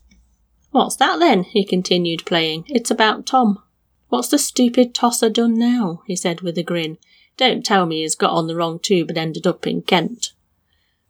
What's 0.71 0.97
that 0.97 1.19
then? 1.19 1.45
he 1.45 1.64
continued 1.64 2.26
playing. 2.26 2.64
It's 2.69 2.90
about 2.90 3.26
Tom. 3.26 3.62
What's 4.09 4.28
the 4.28 4.38
stupid 4.38 4.95
tosser 4.95 5.31
done 5.31 5.54
now? 5.54 6.02
he 6.07 6.16
said 6.16 6.40
with 6.40 6.59
a 6.59 6.62
grin. 6.62 6.99
Don't 7.37 7.64
tell 7.64 7.87
me 7.87 8.02
he's 8.02 8.14
got 8.14 8.31
on 8.31 8.47
the 8.47 8.57
wrong 8.57 8.78
tube 8.78 9.09
and 9.09 9.19
ended 9.19 9.47
up 9.47 9.66
in 9.66 9.83
Kent. 9.83 10.33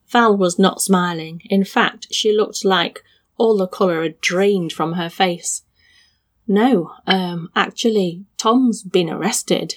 Val 0.09 0.37
was 0.37 0.59
not 0.59 0.81
smiling. 0.81 1.43
In 1.51 1.65
fact, 1.65 2.09
she 2.13 2.33
looked 2.33 2.65
like 2.65 3.03
all 3.37 3.57
the 3.57 3.67
colour 3.67 4.03
had 4.03 4.21
drained 4.21 4.73
from 4.73 4.93
her 4.93 5.11
face. 5.11 5.63
No, 6.47 6.93
um, 7.07 7.51
actually, 7.57 8.25
Tom's 8.37 8.83
been 8.83 9.11
arrested. 9.11 9.77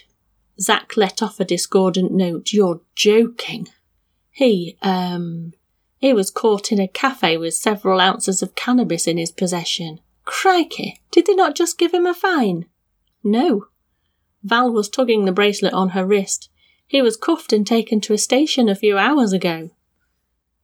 Zack 0.59 0.97
let 0.97 1.21
off 1.21 1.39
a 1.39 1.45
discordant 1.45 2.11
note. 2.11 2.51
You're 2.51 2.81
joking. 2.95 3.67
He, 4.31 4.77
um, 4.81 5.53
he 5.97 6.13
was 6.13 6.31
caught 6.31 6.71
in 6.71 6.79
a 6.79 6.87
cafe 6.87 7.37
with 7.37 7.53
several 7.53 7.99
ounces 7.99 8.41
of 8.41 8.55
cannabis 8.55 9.07
in 9.07 9.17
his 9.17 9.31
possession. 9.31 9.99
Crikey, 10.25 11.01
did 11.11 11.25
they 11.25 11.35
not 11.35 11.55
just 11.55 11.77
give 11.77 11.93
him 11.93 12.05
a 12.05 12.13
fine? 12.13 12.65
No. 13.23 13.67
Val 14.43 14.71
was 14.71 14.89
tugging 14.89 15.25
the 15.25 15.31
bracelet 15.31 15.73
on 15.73 15.89
her 15.89 16.05
wrist. 16.05 16.49
He 16.85 17.01
was 17.01 17.17
cuffed 17.17 17.51
and 17.51 17.65
taken 17.65 17.99
to 18.01 18.13
a 18.13 18.17
station 18.17 18.69
a 18.69 18.75
few 18.75 18.97
hours 18.97 19.33
ago. 19.33 19.71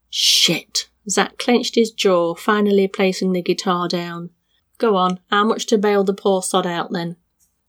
Shit. 0.09 0.89
Zack 1.09 1.37
clenched 1.37 1.75
his 1.75 1.91
jaw, 1.91 2.33
finally 2.33 2.87
placing 2.87 3.33
the 3.33 3.41
guitar 3.41 3.87
down. 3.87 4.29
Go 4.77 4.95
on, 4.95 5.19
how 5.29 5.43
much 5.43 5.65
to 5.67 5.77
bail 5.77 6.03
the 6.03 6.13
poor 6.13 6.41
sod 6.41 6.65
out 6.65 6.91
then? 6.91 7.17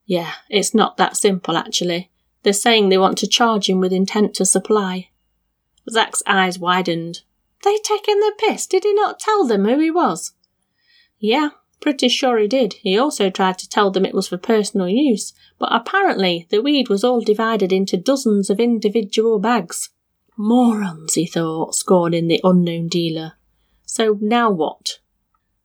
Yeah, 0.06 0.34
it's 0.48 0.74
not 0.74 0.96
that 0.98 1.16
simple 1.16 1.56
actually. 1.56 2.10
They're 2.44 2.52
saying 2.52 2.88
they 2.88 2.98
want 2.98 3.18
to 3.18 3.26
charge 3.26 3.68
him 3.68 3.80
with 3.80 3.92
intent 3.92 4.34
to 4.34 4.46
supply. 4.46 5.08
Zack's 5.90 6.22
eyes 6.26 6.58
widened. 6.58 7.22
They 7.64 7.78
taken 7.78 8.20
the 8.20 8.34
piss? 8.38 8.66
Did 8.66 8.84
he 8.84 8.94
not 8.94 9.18
tell 9.18 9.46
them 9.46 9.64
who 9.64 9.78
he 9.78 9.90
was? 9.90 10.32
Yeah, 11.18 11.50
pretty 11.80 12.08
sure 12.08 12.38
he 12.38 12.46
did. 12.46 12.74
He 12.74 12.98
also 12.98 13.30
tried 13.30 13.58
to 13.58 13.68
tell 13.68 13.90
them 13.90 14.04
it 14.04 14.14
was 14.14 14.28
for 14.28 14.36
personal 14.36 14.88
use, 14.88 15.32
but 15.58 15.70
apparently 15.72 16.46
the 16.50 16.62
weed 16.62 16.88
was 16.88 17.02
all 17.02 17.20
divided 17.20 17.72
into 17.72 17.96
dozens 17.96 18.50
of 18.50 18.60
individual 18.60 19.38
bags. 19.38 19.88
Morons, 20.36 21.14
he 21.14 21.26
thought, 21.26 21.74
scorning 21.74 22.28
the 22.28 22.40
unknown 22.44 22.88
dealer. 22.88 23.34
So 23.86 24.18
now 24.20 24.50
what? 24.50 24.98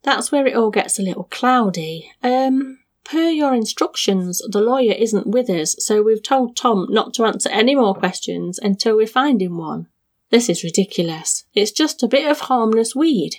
That's 0.04 0.32
where 0.32 0.48
it 0.48 0.56
all 0.56 0.72
gets 0.72 0.98
a 0.98 1.04
little 1.04 1.26
cloudy. 1.26 2.12
Um, 2.24 2.79
Per 3.12 3.30
your 3.30 3.56
instructions, 3.56 4.40
the 4.52 4.62
lawyer 4.62 4.94
isn't 4.94 5.26
with 5.26 5.50
us, 5.50 5.76
so 5.80 6.04
we've 6.04 6.22
told 6.22 6.56
Tom 6.56 6.86
not 6.92 7.12
to 7.16 7.26
answer 7.26 7.50
any 7.50 7.74
more 7.74 7.96
questions 7.96 8.60
until 8.60 8.98
we 8.98 9.08
find 9.08 9.42
him 9.42 9.58
one. 9.58 9.88
This 10.30 10.48
is 10.48 10.64
ridiculous. 10.64 11.46
It's 11.56 11.72
just 11.72 12.04
a 12.04 12.08
bit 12.08 12.30
of 12.30 12.42
harmless 12.42 12.96
weed. 12.96 13.38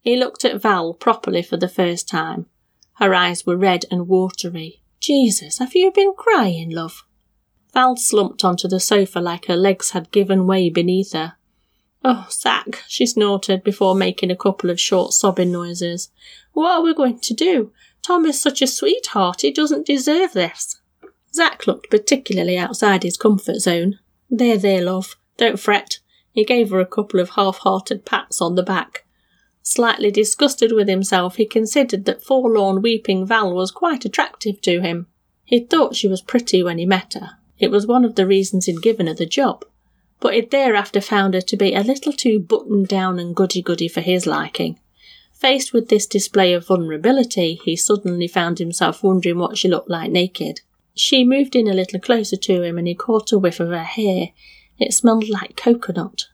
He 0.00 0.14
looked 0.14 0.44
at 0.44 0.60
Val 0.60 0.92
properly 0.92 1.42
for 1.42 1.56
the 1.56 1.70
first 1.70 2.06
time. 2.06 2.46
Her 2.96 3.14
eyes 3.14 3.46
were 3.46 3.56
red 3.56 3.86
and 3.90 4.08
watery. 4.08 4.82
Jesus, 5.00 5.56
have 5.56 5.74
you 5.74 5.90
been 5.90 6.12
crying, 6.14 6.68
love? 6.68 7.02
Val 7.72 7.96
slumped 7.96 8.44
onto 8.44 8.68
the 8.68 8.78
sofa 8.78 9.20
like 9.20 9.46
her 9.46 9.56
legs 9.56 9.92
had 9.92 10.10
given 10.10 10.46
way 10.46 10.68
beneath 10.68 11.14
her. 11.14 11.36
Oh, 12.04 12.26
Zack, 12.30 12.84
she 12.86 13.06
snorted 13.06 13.64
before 13.64 13.94
making 13.94 14.30
a 14.30 14.36
couple 14.36 14.68
of 14.68 14.78
short 14.78 15.14
sobbing 15.14 15.50
noises. 15.50 16.10
What 16.52 16.72
are 16.72 16.82
we 16.82 16.92
going 16.92 17.20
to 17.20 17.32
do? 17.32 17.72
Tom 18.08 18.24
is 18.24 18.40
such 18.40 18.62
a 18.62 18.66
sweetheart, 18.66 19.42
he 19.42 19.50
doesn't 19.50 19.86
deserve 19.86 20.32
this. 20.32 20.80
Zack 21.34 21.66
looked 21.66 21.90
particularly 21.90 22.56
outside 22.56 23.02
his 23.02 23.18
comfort 23.18 23.56
zone. 23.56 23.98
There, 24.30 24.56
there, 24.56 24.82
love, 24.82 25.16
don't 25.36 25.60
fret. 25.60 25.98
He 26.32 26.42
gave 26.42 26.70
her 26.70 26.80
a 26.80 26.86
couple 26.86 27.20
of 27.20 27.28
half 27.32 27.58
hearted 27.58 28.06
pats 28.06 28.40
on 28.40 28.54
the 28.54 28.62
back. 28.62 29.04
Slightly 29.60 30.10
disgusted 30.10 30.72
with 30.72 30.88
himself, 30.88 31.36
he 31.36 31.44
considered 31.44 32.06
that 32.06 32.24
forlorn 32.24 32.80
weeping 32.80 33.26
Val 33.26 33.52
was 33.52 33.70
quite 33.70 34.06
attractive 34.06 34.62
to 34.62 34.80
him. 34.80 35.06
He'd 35.44 35.68
thought 35.68 35.94
she 35.94 36.08
was 36.08 36.22
pretty 36.22 36.62
when 36.62 36.78
he 36.78 36.86
met 36.86 37.12
her. 37.12 37.32
It 37.58 37.70
was 37.70 37.86
one 37.86 38.06
of 38.06 38.14
the 38.14 38.26
reasons 38.26 38.64
he'd 38.64 38.80
given 38.80 39.06
her 39.06 39.12
the 39.12 39.26
job. 39.26 39.66
But 40.18 40.32
he'd 40.32 40.50
thereafter 40.50 41.02
found 41.02 41.34
her 41.34 41.42
to 41.42 41.56
be 41.58 41.74
a 41.74 41.82
little 41.82 42.14
too 42.14 42.40
buttoned 42.40 42.88
down 42.88 43.18
and 43.18 43.36
goody 43.36 43.60
goody 43.60 43.86
for 43.86 44.00
his 44.00 44.26
liking. 44.26 44.80
Faced 45.38 45.72
with 45.72 45.88
this 45.88 46.04
display 46.04 46.52
of 46.52 46.66
vulnerability, 46.66 47.60
he 47.64 47.76
suddenly 47.76 48.26
found 48.26 48.58
himself 48.58 49.04
wondering 49.04 49.38
what 49.38 49.56
she 49.56 49.68
looked 49.68 49.88
like 49.88 50.10
naked. 50.10 50.62
She 50.94 51.22
moved 51.22 51.54
in 51.54 51.68
a 51.68 51.74
little 51.74 52.00
closer 52.00 52.36
to 52.36 52.62
him 52.62 52.76
and 52.76 52.88
he 52.88 52.94
caught 52.96 53.30
a 53.30 53.38
whiff 53.38 53.60
of 53.60 53.68
her 53.68 53.84
hair. 53.84 54.30
It 54.80 54.92
smelled 54.92 55.28
like 55.28 55.56
coconut. 55.56 56.24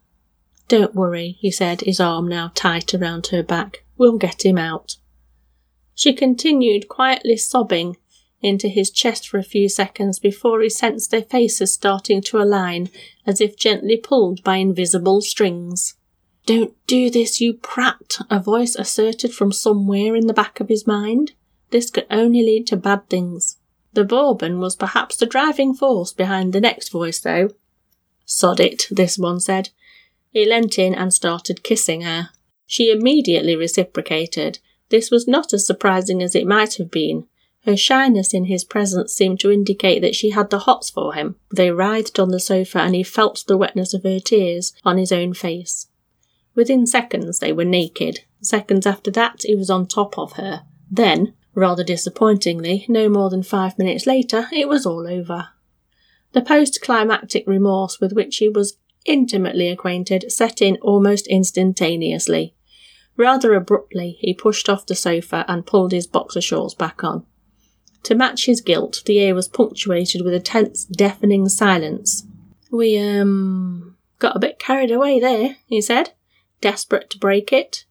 Don't 0.68 0.94
worry, 0.94 1.37
he 1.38 1.50
said, 1.50 1.82
his 1.82 2.00
arm 2.00 2.28
now 2.28 2.50
tight 2.54 2.94
around 2.94 3.26
her 3.26 3.42
back. 3.42 3.84
We'll 3.99 4.16
get 4.16 4.42
him 4.42 4.56
out. 4.56 4.96
She 5.94 6.14
continued 6.14 6.88
quietly 6.88 7.37
sobbing 7.37 7.99
into 8.40 8.68
his 8.68 8.90
chest 8.90 9.28
for 9.28 9.37
a 9.37 9.42
few 9.42 9.68
seconds 9.68 10.18
before 10.18 10.62
he 10.62 10.70
sensed 10.70 11.11
their 11.11 11.23
faces 11.23 11.75
starting 11.75 12.23
to 12.23 12.38
align 12.38 12.88
as 13.26 13.38
if 13.42 13.54
gently 13.56 13.99
pulled 13.99 14.42
by 14.42 14.56
invisible 14.56 15.20
strings. 15.20 15.94
Don't 16.46 16.74
do 16.86 17.08
this, 17.08 17.40
you 17.40 17.54
prat, 17.54 18.18
a 18.28 18.38
voice 18.38 18.74
asserted 18.74 19.32
from 19.32 19.50
somewhere 19.50 20.14
in 20.14 20.26
the 20.26 20.34
back 20.34 20.60
of 20.60 20.68
his 20.68 20.86
mind. 20.86 21.32
This 21.70 21.90
could 21.90 22.06
only 22.10 22.42
lead 22.42 22.66
to 22.66 22.76
bad 22.76 23.08
things. 23.08 23.56
The 23.94 24.04
bourbon 24.04 24.60
was 24.60 24.76
perhaps 24.76 25.16
the 25.16 25.26
driving 25.26 25.72
force 25.72 26.12
behind 26.12 26.52
the 26.52 26.60
next 26.60 26.90
voice, 26.90 27.20
though. 27.20 27.50
Sod 28.26 28.60
it, 28.60 28.86
this 28.90 29.16
one 29.16 29.40
said. 29.40 29.70
He 30.32 30.44
leant 30.44 30.78
in 30.78 30.94
and 30.94 31.14
started 31.14 31.62
kissing 31.62 32.02
her. 32.02 32.30
She 32.66 32.90
immediately 32.90 33.56
reciprocated. 33.56 34.58
This 34.90 35.10
was 35.10 35.26
not 35.26 35.54
as 35.54 35.66
surprising 35.66 36.22
as 36.22 36.34
it 36.34 36.46
might 36.46 36.74
have 36.74 36.90
been. 36.90 37.26
Her 37.64 37.76
shyness 37.76 38.34
in 38.34 38.44
his 38.44 38.64
presence 38.64 39.14
seemed 39.14 39.40
to 39.40 39.50
indicate 39.50 40.00
that 40.00 40.14
she 40.14 40.30
had 40.30 40.50
the 40.50 40.60
hots 40.60 40.90
for 40.90 41.14
him. 41.14 41.36
They 41.54 41.70
writhed 41.70 42.18
on 42.18 42.28
the 42.28 42.40
sofa 42.40 42.80
and 42.80 42.94
he 42.94 43.02
felt 43.02 43.44
the 43.46 43.56
wetness 43.56 43.94
of 43.94 44.02
her 44.02 44.20
tears 44.20 44.74
on 44.84 44.98
his 44.98 45.12
own 45.12 45.32
face. 45.32 45.86
Within 46.54 46.87
seconds, 46.87 47.40
they 47.40 47.52
were 47.52 47.64
naked. 47.64 48.20
Seconds 48.40 48.87
after 48.87 49.11
that, 49.12 49.42
he 49.44 49.56
was 49.56 49.70
on 49.70 49.87
top 49.87 50.18
of 50.18 50.34
her. 50.34 50.62
Then, 50.90 51.34
rather 51.54 51.82
disappointingly, 51.82 52.87
no 52.88 53.08
more 53.08 53.30
than 53.30 53.42
five 53.42 53.78
minutes 53.78 54.06
later, 54.06 54.49
it 54.52 54.68
was 54.68 54.87
all 54.87 55.08
over. 55.08 55.49
The 56.32 56.42
post 56.42 56.80
climactic 56.80 57.44
remorse 57.46 58.00
with 58.00 58.12
which 58.12 58.37
he 58.37 58.49
was 58.49 58.76
intimately 59.04 59.68
acquainted 59.68 60.30
set 60.30 60.62
in 60.62 60.76
almost 60.76 61.26
instantaneously. 61.26 62.54
Rather 63.16 63.54
abruptly, 63.54 64.16
he 64.20 64.34
pushed 64.34 64.68
off 64.68 64.87
the 64.87 64.94
sofa 64.94 65.44
and 65.46 65.66
pulled 65.66 65.92
his 65.92 66.06
boxer 66.06 66.40
shorts 66.40 66.75
back 66.75 67.04
on. 67.04 67.25
To 68.04 68.14
match 68.14 68.46
his 68.46 68.61
guilt, 68.61 69.02
the 69.06 69.20
air 69.20 69.34
was 69.34 69.49
punctuated 69.49 70.23
with 70.23 70.34
a 70.34 70.40
tense, 70.40 70.84
deafening 70.84 71.49
silence. 71.49 72.26
We, 72.70 72.99
um, 72.99 73.96
got 74.18 74.37
a 74.37 74.40
bit 74.40 74.58
carried 74.58 74.90
away 74.90 75.20
there, 75.20 75.56
he 75.66 75.80
said 75.80 76.12
desperate 76.64 77.11
to 77.11 77.18
break 77.18 77.52
it. 77.52 77.85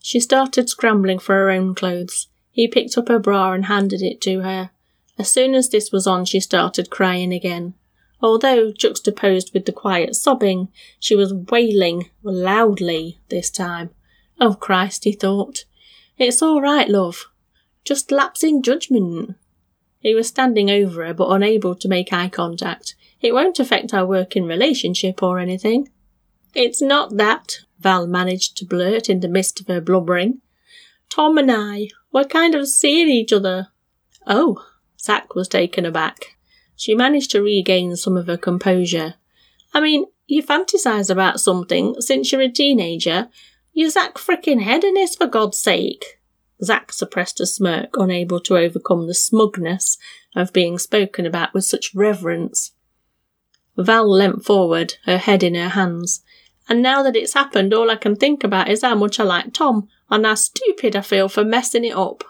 She 0.00 0.20
started 0.20 0.68
scrambling 0.68 1.18
for 1.18 1.34
her 1.34 1.50
own 1.50 1.74
clothes. 1.74 2.28
He 2.50 2.68
picked 2.68 2.98
up 2.98 3.08
her 3.08 3.18
bra 3.18 3.52
and 3.52 3.64
handed 3.64 4.02
it 4.02 4.20
to 4.20 4.40
her. 4.40 4.68
As 5.18 5.32
soon 5.32 5.54
as 5.54 5.70
this 5.70 5.90
was 5.90 6.06
on, 6.06 6.26
she 6.26 6.38
started 6.38 6.90
crying 6.90 7.32
again. 7.32 7.72
Although 8.20 8.70
juxtaposed 8.70 9.54
with 9.54 9.64
the 9.64 9.72
quiet 9.72 10.14
sobbing, 10.14 10.68
she 11.00 11.16
was 11.16 11.32
wailing 11.32 12.10
loudly 12.22 13.18
this 13.30 13.48
time. 13.48 13.88
Oh 14.38 14.52
Christ, 14.52 15.04
he 15.04 15.12
thought. 15.12 15.64
It's 16.18 16.42
all 16.42 16.60
right, 16.60 16.88
love. 16.88 17.30
Just 17.82 18.12
lapse 18.12 18.44
in 18.44 18.62
judgment. 18.62 19.36
He 20.00 20.14
was 20.14 20.28
standing 20.28 20.70
over 20.70 21.06
her, 21.06 21.14
but 21.14 21.30
unable 21.30 21.74
to 21.76 21.88
make 21.88 22.12
eye 22.12 22.28
contact. 22.28 22.94
It 23.22 23.32
won't 23.32 23.58
affect 23.58 23.94
our 23.94 24.04
working 24.04 24.44
relationship 24.44 25.22
or 25.22 25.38
anything. 25.38 25.88
It's 26.60 26.82
not 26.82 27.18
that, 27.18 27.60
Val 27.78 28.08
managed 28.08 28.56
to 28.56 28.64
blurt 28.64 29.08
in 29.08 29.20
the 29.20 29.28
midst 29.28 29.60
of 29.60 29.68
her 29.68 29.80
blubbering. 29.80 30.40
Tom 31.08 31.38
and 31.38 31.52
I, 31.52 31.90
we're 32.12 32.24
kind 32.24 32.56
of 32.56 32.66
seeing 32.66 33.08
each 33.08 33.32
other. 33.32 33.68
Oh, 34.26 34.66
Zack 35.00 35.36
was 35.36 35.46
taken 35.46 35.86
aback. 35.86 36.36
She 36.74 36.96
managed 36.96 37.30
to 37.30 37.42
regain 37.42 37.94
some 37.94 38.16
of 38.16 38.26
her 38.26 38.36
composure. 38.36 39.14
I 39.72 39.78
mean, 39.78 40.06
you 40.26 40.42
fantasize 40.42 41.08
about 41.08 41.38
something 41.38 41.94
since 42.00 42.32
you're 42.32 42.40
a 42.40 42.50
teenager. 42.50 43.28
You 43.72 43.88
Zack 43.88 44.14
frickin' 44.14 44.64
Hedonis, 44.64 45.16
for 45.16 45.28
God's 45.28 45.58
sake. 45.58 46.18
Zack 46.64 46.92
suppressed 46.92 47.38
a 47.38 47.46
smirk, 47.46 47.90
unable 47.94 48.40
to 48.40 48.58
overcome 48.58 49.06
the 49.06 49.14
smugness 49.14 49.96
of 50.34 50.52
being 50.52 50.76
spoken 50.76 51.24
about 51.24 51.54
with 51.54 51.66
such 51.66 51.94
reverence. 51.94 52.72
Val 53.76 54.10
leant 54.10 54.44
forward, 54.44 54.96
her 55.04 55.18
head 55.18 55.44
in 55.44 55.54
her 55.54 55.68
hands. 55.68 56.24
And 56.68 56.82
now 56.82 57.02
that 57.02 57.16
it's 57.16 57.34
happened, 57.34 57.72
all 57.72 57.90
I 57.90 57.96
can 57.96 58.14
think 58.14 58.44
about 58.44 58.68
is 58.68 58.82
how 58.82 58.94
much 58.94 59.18
I 59.18 59.24
like 59.24 59.54
Tom 59.54 59.88
and 60.10 60.26
how 60.26 60.34
stupid 60.34 60.94
I 60.94 61.00
feel 61.00 61.28
for 61.28 61.44
messing 61.44 61.84
it 61.84 61.96
up. 61.96 62.24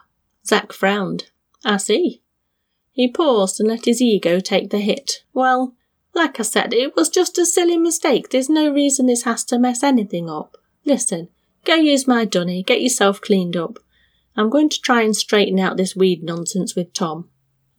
Zack 0.46 0.72
frowned. 0.72 1.30
I 1.64 1.76
see. 1.76 2.22
He 2.92 3.10
paused 3.10 3.60
and 3.60 3.68
let 3.68 3.84
his 3.84 4.00
ego 4.00 4.40
take 4.40 4.70
the 4.70 4.78
hit. 4.78 5.24
Well, 5.32 5.74
like 6.14 6.40
I 6.40 6.42
said, 6.42 6.72
it 6.72 6.96
was 6.96 7.08
just 7.08 7.38
a 7.38 7.46
silly 7.46 7.76
mistake. 7.76 8.30
There's 8.30 8.48
no 8.48 8.72
reason 8.72 9.06
this 9.06 9.24
has 9.24 9.44
to 9.46 9.58
mess 9.58 9.82
anything 9.82 10.28
up. 10.28 10.56
Listen, 10.84 11.28
go 11.64 11.74
use 11.74 12.08
my 12.08 12.24
dunny, 12.24 12.62
get 12.62 12.80
yourself 12.80 13.20
cleaned 13.20 13.56
up. 13.56 13.78
I'm 14.36 14.50
going 14.50 14.68
to 14.68 14.80
try 14.80 15.02
and 15.02 15.14
straighten 15.16 15.58
out 15.58 15.76
this 15.76 15.96
weed 15.96 16.22
nonsense 16.22 16.74
with 16.74 16.92
Tom. 16.92 17.28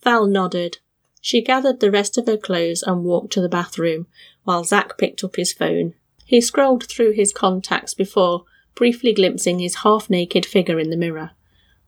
Val 0.04 0.28
nodded. 0.28 0.78
She 1.22 1.42
gathered 1.42 1.80
the 1.80 1.92
rest 1.92 2.18
of 2.18 2.28
her 2.28 2.38
clothes 2.38 2.84
and 2.84 3.04
walked 3.04 3.34
to 3.34 3.42
the 3.42 3.50
bathroom, 3.50 4.08
while 4.44 4.64
Zack 4.64 4.98
picked 4.98 5.24
up 5.24 5.36
his 5.36 5.52
phone. 5.52 5.96
He 6.30 6.42
scrolled 6.42 6.84
through 6.84 7.14
his 7.14 7.34
contacts 7.34 7.96
before 7.96 8.44
briefly 8.76 9.14
glimpsing 9.14 9.58
his 9.58 9.78
half 9.78 10.12
naked 10.12 10.46
figure 10.46 10.80
in 10.80 10.92
the 10.92 10.96
mirror. 10.96 11.32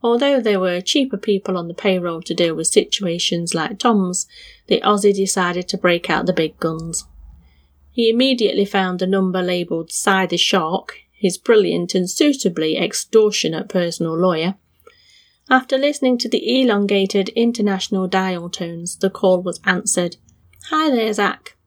Although 0.02 0.42
there 0.42 0.60
were 0.60 0.82
cheaper 0.82 1.18
people 1.18 1.60
on 1.60 1.68
the 1.68 1.76
payroll 1.76 2.24
to 2.24 2.34
deal 2.34 2.56
with 2.56 2.66
situations 2.66 3.54
like 3.54 3.78
Tom's, 3.78 4.26
the 4.66 4.82
Aussie 4.82 5.14
decided 5.14 5.68
to 5.68 5.78
break 5.78 6.10
out 6.10 6.26
the 6.26 6.34
big 6.34 6.58
guns. 6.58 7.06
He 7.92 8.10
immediately 8.10 8.66
found 8.66 9.04
a 9.04 9.06
number 9.06 9.44
labelled 9.44 9.92
Cy 9.92 10.26
the 10.26 10.38
Shark, 10.38 10.98
his 11.14 11.38
brilliant 11.38 11.94
and 11.94 12.10
suitably 12.10 12.78
extortionate 12.78 13.70
personal 13.70 14.18
lawyer. 14.18 14.56
After 15.52 15.78
listening 15.78 16.18
to 16.18 16.28
the 16.28 16.62
elongated 16.62 17.30
international 17.36 18.08
dial 18.08 18.50
tones, 18.50 18.98
the 18.98 19.12
call 19.12 19.44
was 19.44 19.60
answered. 19.66 20.16
Hi 20.72 20.90
there, 20.90 21.14
Zack. 21.14 21.58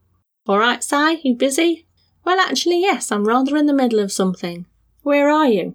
All 0.49 0.59
right, 0.59 0.83
Cy, 0.83 1.21
you 1.23 1.37
busy? 1.37 1.84
Well, 2.25 2.41
actually, 2.41 2.81
yes, 2.81 3.13
I'm 3.13 3.27
rather 3.27 3.57
in 3.57 3.67
the 3.67 3.73
middle 3.73 3.99
of 4.01 4.13
something. 4.13 4.67
Where 5.03 5.29
are 5.29 5.49
you? 5.49 5.75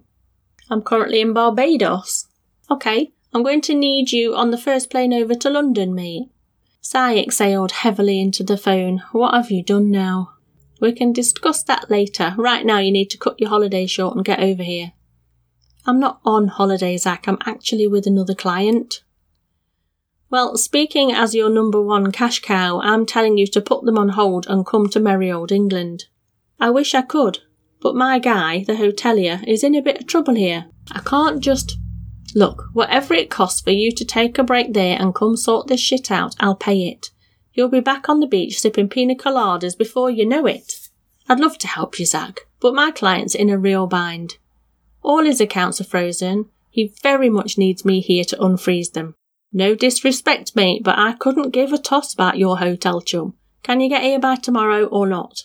I'm 0.68 0.82
currently 0.82 1.20
in 1.20 1.32
Barbados. 1.32 2.26
Okay, 2.70 3.12
I'm 3.32 3.42
going 3.42 3.60
to 3.62 3.74
need 3.74 4.10
you 4.10 4.34
on 4.34 4.50
the 4.50 4.58
first 4.58 4.90
plane 4.90 5.12
over 5.12 5.34
to 5.34 5.50
London, 5.50 5.94
mate. 5.94 6.30
Cy 6.80 7.16
exhaled 7.16 7.72
heavily 7.72 8.20
into 8.20 8.42
the 8.42 8.56
phone. 8.56 9.02
What 9.12 9.34
have 9.34 9.50
you 9.50 9.62
done 9.62 9.90
now? 9.90 10.32
We 10.80 10.92
can 10.92 11.12
discuss 11.12 11.62
that 11.64 11.90
later. 11.90 12.34
Right 12.38 12.64
now, 12.64 12.78
you 12.78 12.90
need 12.90 13.10
to 13.10 13.18
cut 13.18 13.38
your 13.38 13.50
holiday 13.50 13.86
short 13.86 14.16
and 14.16 14.24
get 14.24 14.40
over 14.40 14.62
here. 14.62 14.92
I'm 15.86 16.00
not 16.00 16.20
on 16.24 16.48
holiday, 16.48 16.96
Zack. 16.96 17.28
I'm 17.28 17.38
actually 17.46 17.86
with 17.86 18.06
another 18.06 18.34
client. 18.34 19.02
Well, 20.30 20.56
speaking 20.56 21.12
as 21.12 21.34
your 21.34 21.50
number 21.50 21.82
one 21.82 22.12
cash 22.12 22.40
cow, 22.40 22.80
I'm 22.80 23.04
telling 23.04 23.36
you 23.36 23.46
to 23.48 23.60
put 23.60 23.84
them 23.84 23.98
on 23.98 24.10
hold 24.10 24.46
and 24.48 24.64
come 24.64 24.88
to 24.90 25.00
merry 25.00 25.30
old 25.30 25.52
England. 25.52 26.06
I 26.60 26.68
wish 26.70 26.94
I 26.94 27.02
could, 27.02 27.38
but 27.80 27.94
my 27.94 28.18
guy, 28.18 28.64
the 28.66 28.74
hotelier, 28.74 29.42
is 29.48 29.64
in 29.64 29.74
a 29.74 29.80
bit 29.80 30.00
of 30.00 30.06
trouble 30.06 30.34
here. 30.34 30.66
I 30.92 31.00
can't 31.00 31.40
just. 31.40 31.78
Look, 32.34 32.66
whatever 32.74 33.14
it 33.14 33.30
costs 33.30 33.60
for 33.60 33.70
you 33.70 33.90
to 33.92 34.04
take 34.04 34.38
a 34.38 34.44
break 34.44 34.74
there 34.74 34.96
and 35.00 35.14
come 35.14 35.36
sort 35.36 35.66
this 35.66 35.80
shit 35.80 36.10
out, 36.10 36.36
I'll 36.38 36.54
pay 36.54 36.86
it. 36.86 37.10
You'll 37.54 37.70
be 37.70 37.80
back 37.80 38.08
on 38.08 38.20
the 38.20 38.26
beach 38.26 38.60
sipping 38.60 38.88
pina 38.88 39.14
coladas 39.14 39.76
before 39.76 40.10
you 40.10 40.26
know 40.26 40.46
it. 40.46 40.90
I'd 41.28 41.40
love 41.40 41.58
to 41.58 41.66
help 41.66 41.98
you, 41.98 42.06
Zack, 42.06 42.46
but 42.60 42.74
my 42.74 42.90
client's 42.90 43.34
in 43.34 43.50
a 43.50 43.58
real 43.58 43.86
bind. 43.86 44.36
All 45.02 45.24
his 45.24 45.40
accounts 45.40 45.80
are 45.80 45.84
frozen. 45.84 46.50
He 46.68 46.94
very 47.02 47.30
much 47.30 47.58
needs 47.58 47.84
me 47.84 48.00
here 48.00 48.24
to 48.24 48.36
unfreeze 48.36 48.92
them. 48.92 49.14
No 49.52 49.74
disrespect, 49.74 50.54
mate, 50.54 50.84
but 50.84 50.98
I 50.98 51.14
couldn't 51.14 51.50
give 51.50 51.72
a 51.72 51.78
toss 51.78 52.14
about 52.14 52.38
your 52.38 52.58
hotel 52.58 53.00
chum. 53.00 53.34
Can 53.62 53.80
you 53.80 53.88
get 53.88 54.02
here 54.02 54.20
by 54.20 54.36
tomorrow 54.36 54.84
or 54.84 55.06
not? 55.06 55.44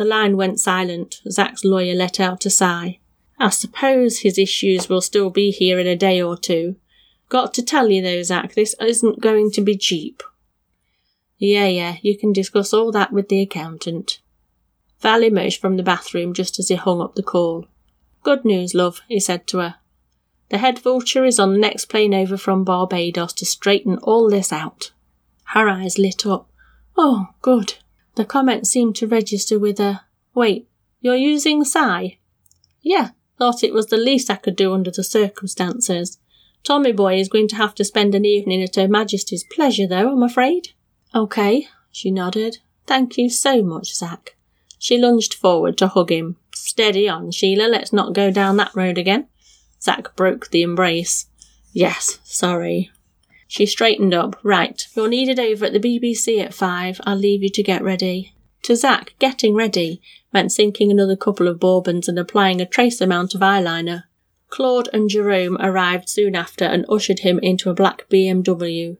The 0.00 0.06
line 0.06 0.38
went 0.38 0.58
silent. 0.58 1.20
Zack's 1.28 1.62
lawyer 1.62 1.94
let 1.94 2.18
out 2.20 2.46
a 2.46 2.48
sigh. 2.48 3.00
I 3.38 3.50
suppose 3.50 4.20
his 4.20 4.38
issues 4.38 4.88
will 4.88 5.02
still 5.02 5.28
be 5.28 5.50
here 5.50 5.78
in 5.78 5.86
a 5.86 5.94
day 5.94 6.22
or 6.22 6.38
two. 6.38 6.76
Got 7.28 7.52
to 7.52 7.62
tell 7.62 7.90
you 7.90 8.00
though, 8.00 8.22
Zack, 8.22 8.54
this 8.54 8.74
isn't 8.80 9.20
going 9.20 9.50
to 9.50 9.60
be 9.60 9.76
cheap. 9.76 10.22
Yeah, 11.36 11.66
yeah, 11.66 11.98
you 12.00 12.16
can 12.16 12.32
discuss 12.32 12.72
all 12.72 12.90
that 12.92 13.12
with 13.12 13.28
the 13.28 13.42
accountant. 13.42 14.20
Val 15.00 15.22
emerged 15.22 15.60
from 15.60 15.76
the 15.76 15.82
bathroom 15.82 16.32
just 16.32 16.58
as 16.58 16.68
he 16.68 16.76
hung 16.76 17.02
up 17.02 17.14
the 17.14 17.22
call. 17.22 17.66
Good 18.22 18.42
news, 18.42 18.74
love, 18.74 19.02
he 19.06 19.20
said 19.20 19.46
to 19.48 19.58
her. 19.58 19.74
The 20.48 20.56
head 20.56 20.78
vulture 20.78 21.26
is 21.26 21.38
on 21.38 21.52
the 21.52 21.58
next 21.58 21.90
plane 21.90 22.14
over 22.14 22.38
from 22.38 22.64
Barbados 22.64 23.34
to 23.34 23.44
straighten 23.44 23.98
all 23.98 24.30
this 24.30 24.50
out. 24.50 24.92
Her 25.48 25.68
eyes 25.68 25.98
lit 25.98 26.24
up. 26.24 26.48
Oh, 26.96 27.34
good. 27.42 27.74
The 28.20 28.26
comment 28.26 28.66
seemed 28.66 28.96
to 28.96 29.06
register 29.06 29.58
with 29.58 29.80
a 29.80 30.02
Wait, 30.34 30.68
you're 31.00 31.16
using 31.16 31.64
Cy? 31.64 32.18
Yeah, 32.82 33.12
thought 33.38 33.64
it 33.64 33.72
was 33.72 33.86
the 33.86 33.96
least 33.96 34.28
I 34.28 34.36
could 34.36 34.56
do 34.56 34.74
under 34.74 34.90
the 34.90 35.02
circumstances. 35.02 36.18
Tommy 36.62 36.92
boy 36.92 37.18
is 37.18 37.30
going 37.30 37.48
to 37.48 37.56
have 37.56 37.74
to 37.76 37.82
spend 37.82 38.14
an 38.14 38.26
evening 38.26 38.62
at 38.62 38.76
Her 38.76 38.88
Majesty's 38.88 39.42
pleasure, 39.42 39.86
though, 39.86 40.12
I'm 40.12 40.22
afraid. 40.22 40.68
Okay, 41.14 41.66
she 41.90 42.10
nodded. 42.10 42.58
Thank 42.86 43.16
you 43.16 43.30
so 43.30 43.62
much, 43.62 43.96
Zack. 43.96 44.36
She 44.78 44.98
lunged 44.98 45.32
forward 45.32 45.78
to 45.78 45.88
hug 45.88 46.12
him. 46.12 46.36
Steady 46.54 47.08
on, 47.08 47.30
Sheila, 47.30 47.68
let's 47.68 47.90
not 47.90 48.12
go 48.12 48.30
down 48.30 48.58
that 48.58 48.76
road 48.76 48.98
again. 48.98 49.28
Zack 49.80 50.14
broke 50.14 50.50
the 50.50 50.60
embrace. 50.60 51.24
Yes, 51.72 52.18
sorry. 52.24 52.90
She 53.50 53.66
straightened 53.66 54.14
up. 54.14 54.38
Right, 54.44 54.86
you're 54.94 55.08
needed 55.08 55.40
over 55.40 55.64
at 55.64 55.72
the 55.72 55.80
BBC 55.80 56.40
at 56.40 56.54
five. 56.54 57.00
I'll 57.02 57.16
leave 57.16 57.42
you 57.42 57.48
to 57.48 57.64
get 57.64 57.82
ready. 57.82 58.32
To 58.62 58.76
Zack, 58.76 59.14
getting 59.18 59.56
ready 59.56 60.00
meant 60.32 60.52
sinking 60.52 60.88
another 60.88 61.16
couple 61.16 61.48
of 61.48 61.58
bourbons 61.58 62.08
and 62.08 62.16
applying 62.16 62.60
a 62.60 62.64
trace 62.64 63.00
amount 63.00 63.34
of 63.34 63.40
eyeliner. 63.40 64.04
Claude 64.50 64.88
and 64.92 65.10
Jerome 65.10 65.56
arrived 65.58 66.08
soon 66.08 66.36
after 66.36 66.64
and 66.64 66.86
ushered 66.88 67.20
him 67.20 67.40
into 67.40 67.70
a 67.70 67.74
black 67.74 68.08
BMW. 68.08 68.98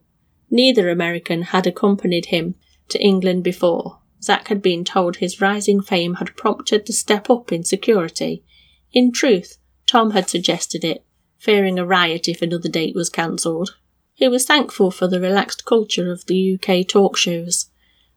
Neither 0.49 0.89
American 0.89 1.43
had 1.43 1.65
accompanied 1.65 2.25
him 2.25 2.55
to 2.89 3.01
England 3.01 3.45
before. 3.45 3.99
Zack 4.21 4.49
had 4.49 4.61
been 4.61 4.83
told 4.83 5.15
his 5.15 5.39
rising 5.39 5.81
fame 5.81 6.15
had 6.15 6.35
prompted 6.35 6.85
the 6.85 6.91
step 6.91 7.29
up 7.29 7.53
in 7.53 7.63
security. 7.63 8.43
In 8.91 9.13
truth, 9.13 9.59
Tom 9.87 10.11
had 10.11 10.27
suggested 10.27 10.83
it, 10.83 11.05
fearing 11.37 11.79
a 11.79 11.85
riot 11.85 12.27
if 12.27 12.41
another 12.41 12.67
date 12.67 12.95
was 12.95 13.09
cancelled. 13.09 13.77
He 14.21 14.27
was 14.27 14.45
thankful 14.45 14.91
for 14.91 15.07
the 15.07 15.19
relaxed 15.19 15.65
culture 15.65 16.11
of 16.11 16.27
the 16.27 16.53
UK 16.53 16.87
talk 16.87 17.17
shows. 17.17 17.71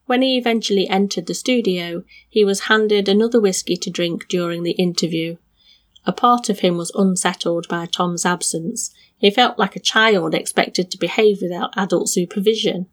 When 0.05 0.21
he 0.21 0.37
eventually 0.37 0.87
entered 0.87 1.25
the 1.25 1.33
studio, 1.33 2.03
he 2.29 2.45
was 2.45 2.69
handed 2.69 3.09
another 3.09 3.41
whisky 3.41 3.75
to 3.77 3.89
drink 3.89 4.27
during 4.27 4.61
the 4.61 4.73
interview. 4.73 5.37
A 6.05 6.13
part 6.13 6.47
of 6.47 6.59
him 6.59 6.77
was 6.77 6.91
unsettled 6.93 7.67
by 7.67 7.87
Tom's 7.87 8.23
absence. 8.23 8.93
He 9.17 9.31
felt 9.31 9.57
like 9.57 9.75
a 9.75 9.79
child 9.79 10.35
expected 10.35 10.91
to 10.91 10.99
behave 10.99 11.39
without 11.41 11.73
adult 11.75 12.09
supervision. 12.09 12.85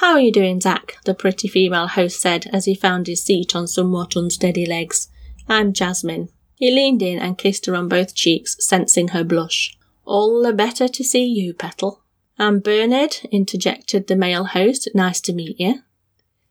How 0.00 0.14
are 0.14 0.20
you 0.20 0.32
doing, 0.32 0.60
Zack? 0.60 0.96
the 1.04 1.14
pretty 1.14 1.46
female 1.46 1.86
host 1.86 2.20
said 2.20 2.50
as 2.52 2.64
he 2.64 2.74
found 2.74 3.06
his 3.06 3.22
seat 3.22 3.54
on 3.54 3.68
somewhat 3.68 4.16
unsteady 4.16 4.66
legs. 4.66 5.08
I'm 5.48 5.72
Jasmine. 5.72 6.30
He 6.56 6.72
leaned 6.72 7.00
in 7.00 7.20
and 7.20 7.38
kissed 7.38 7.66
her 7.66 7.76
on 7.76 7.86
both 7.86 8.16
cheeks, 8.16 8.56
sensing 8.58 9.08
her 9.10 9.22
blush. 9.22 9.78
All 10.04 10.42
the 10.42 10.52
better 10.52 10.88
to 10.88 11.04
see 11.04 11.26
you, 11.26 11.54
Petal. 11.54 12.02
I'm 12.38 12.60
Bernard, 12.60 13.16
interjected 13.32 14.06
the 14.06 14.16
male 14.16 14.44
host. 14.44 14.88
Nice 14.94 15.22
to 15.22 15.32
meet 15.32 15.58
you. 15.58 15.80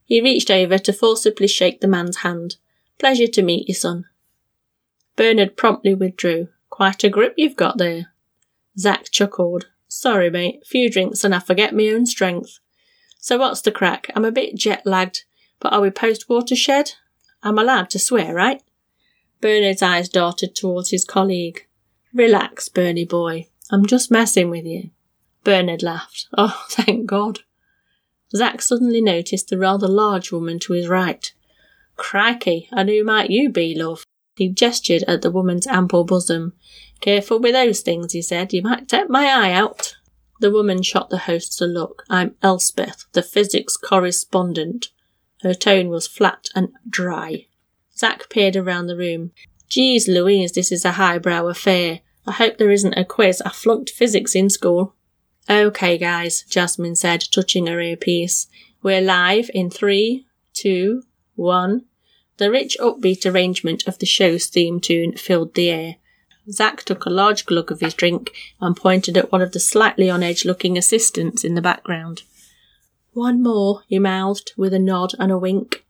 He 0.03 0.19
reached 0.19 0.49
over 0.49 0.79
to 0.79 0.91
forcibly 0.91 1.47
shake 1.47 1.79
the 1.79 1.87
man's 1.87 2.17
hand. 2.17 2.57
Pleasure 2.97 3.27
to 3.27 3.43
meet 3.43 3.67
you, 3.67 3.75
son. 3.75 4.05
Bernard 5.15 5.55
promptly 5.55 5.93
withdrew. 5.93 6.47
Quite 6.71 7.03
a 7.03 7.09
grip 7.09 7.35
you've 7.37 7.55
got 7.55 7.77
there. 7.77 8.07
Zack 8.79 9.11
chuckled. 9.11 9.67
Sorry, 9.87 10.29
mate. 10.31 10.65
Few 10.65 10.89
drinks 10.89 11.23
and 11.23 11.35
I 11.35 11.39
forget 11.39 11.75
my 11.75 11.87
own 11.89 12.07
strength. 12.07 12.59
So 13.19 13.37
what's 13.37 13.61
the 13.61 13.71
crack? 13.71 14.09
I'm 14.15 14.25
a 14.25 14.31
bit 14.31 14.55
jet 14.55 14.81
lagged, 14.85 15.25
but 15.59 15.71
are 15.71 15.81
we 15.81 15.91
post 15.91 16.29
watershed? 16.29 16.93
I'm 17.43 17.59
allowed 17.59 17.91
to 17.91 17.99
swear, 17.99 18.33
right? 18.33 18.61
Bernard's 19.39 19.83
eyes 19.83 20.09
darted 20.09 20.55
towards 20.55 20.89
his 20.89 21.05
colleague. 21.05 21.67
Relax, 22.11 22.69
Bernie 22.69 23.05
boy. 23.05 23.49
I'm 23.71 23.85
just 23.85 24.09
messing 24.09 24.49
with 24.49 24.65
you. 24.65 24.89
Bernard 25.45 25.81
laughed. 25.81 26.27
Oh, 26.37 26.65
thank 26.69 27.05
God. 27.05 27.39
Zack 28.35 28.61
suddenly 28.61 28.99
noticed 28.99 29.47
the 29.47 29.57
rather 29.57 29.87
large 29.87 30.33
woman 30.33 30.59
to 30.59 30.73
his 30.73 30.89
right. 30.89 31.31
Crikey, 31.95 32.67
and 32.73 32.89
who 32.89 33.05
might 33.05 33.29
you 33.29 33.49
be, 33.49 33.73
love? 33.73 34.03
He 34.35 34.49
gestured 34.49 35.03
at 35.03 35.21
the 35.21 35.31
woman's 35.31 35.67
ample 35.67 36.03
bosom. 36.03 36.53
Careful 36.99 37.39
with 37.39 37.53
those 37.53 37.79
things, 37.79 38.11
he 38.11 38.21
said. 38.21 38.51
You 38.51 38.61
might 38.63 38.89
take 38.89 39.09
my 39.09 39.27
eye 39.27 39.53
out. 39.53 39.95
The 40.41 40.51
woman 40.51 40.81
shot 40.81 41.09
the 41.09 41.19
hosts 41.19 41.61
a 41.61 41.65
look. 41.65 42.03
I'm 42.09 42.35
Elspeth, 42.41 43.05
the 43.13 43.21
physics 43.21 43.77
correspondent. 43.77 44.89
Her 45.41 45.53
tone 45.53 45.87
was 45.87 46.07
flat 46.07 46.49
and 46.53 46.69
dry. 46.89 47.47
Zack 47.95 48.29
peered 48.29 48.57
around 48.57 48.87
the 48.87 48.97
room. 48.97 49.31
Geez 49.69 50.07
Louise, 50.09 50.51
this 50.51 50.71
is 50.71 50.83
a 50.83 50.93
highbrow 50.93 51.47
affair. 51.47 52.01
I 52.27 52.33
hope 52.33 52.57
there 52.57 52.71
isn't 52.71 52.97
a 52.97 53.05
quiz. 53.05 53.41
I 53.41 53.51
flunked 53.51 53.91
physics 53.91 54.35
in 54.35 54.49
school. 54.49 54.95
Okay, 55.47 55.99
guys, 55.99 56.41
Jasmine 56.41 56.95
said, 56.95 57.23
touching 57.31 57.67
her 57.67 57.79
earpiece. 57.79 58.47
We're 58.81 59.01
live 59.01 59.51
in 59.53 59.69
three, 59.69 60.25
two, 60.55 61.03
one. 61.35 61.85
The 62.37 62.49
rich 62.49 62.75
upbeat 62.79 63.31
arrangement 63.31 63.87
of 63.87 63.99
the 63.99 64.07
show's 64.07 64.47
theme 64.47 64.79
tune 64.79 65.17
filled 65.17 65.53
the 65.53 65.69
air. 65.69 65.95
Zack 66.49 66.81
took 66.83 67.05
a 67.05 67.11
large 67.11 67.45
glug 67.45 67.71
of 67.71 67.79
his 67.79 67.93
drink 67.93 68.31
and 68.59 68.75
pointed 68.75 69.17
at 69.17 69.31
one 69.31 69.43
of 69.43 69.51
the 69.51 69.59
slightly 69.59 70.09
on 70.09 70.23
edge 70.23 70.45
looking 70.45 70.79
assistants 70.79 71.43
in 71.43 71.53
the 71.53 71.61
background. 71.61 72.23
One 73.13 73.43
more, 73.43 73.83
he 73.87 73.99
mouthed, 73.99 74.53
with 74.57 74.73
a 74.73 74.79
nod 74.79 75.13
and 75.19 75.31
a 75.31 75.37
wink. 75.37 75.85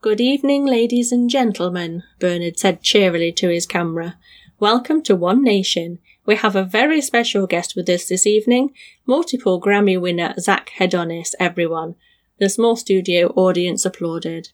Good 0.00 0.20
evening, 0.20 0.64
ladies 0.64 1.10
and 1.10 1.28
gentlemen, 1.28 2.04
Bernard 2.20 2.58
said 2.58 2.82
cheerily 2.82 3.32
to 3.32 3.48
his 3.48 3.66
camera. 3.66 4.16
Welcome 4.60 5.02
to 5.02 5.16
One 5.16 5.42
Nation. 5.42 5.98
We 6.30 6.36
have 6.36 6.54
a 6.54 6.62
very 6.62 7.00
special 7.00 7.48
guest 7.48 7.74
with 7.74 7.88
us 7.88 8.06
this 8.06 8.24
evening, 8.24 8.72
multiple 9.04 9.60
Grammy 9.60 10.00
winner 10.00 10.32
Zach 10.38 10.70
Hedonis, 10.78 11.34
everyone. 11.40 11.96
The 12.38 12.48
small 12.48 12.76
studio 12.76 13.32
audience 13.34 13.84
applauded. 13.84 14.52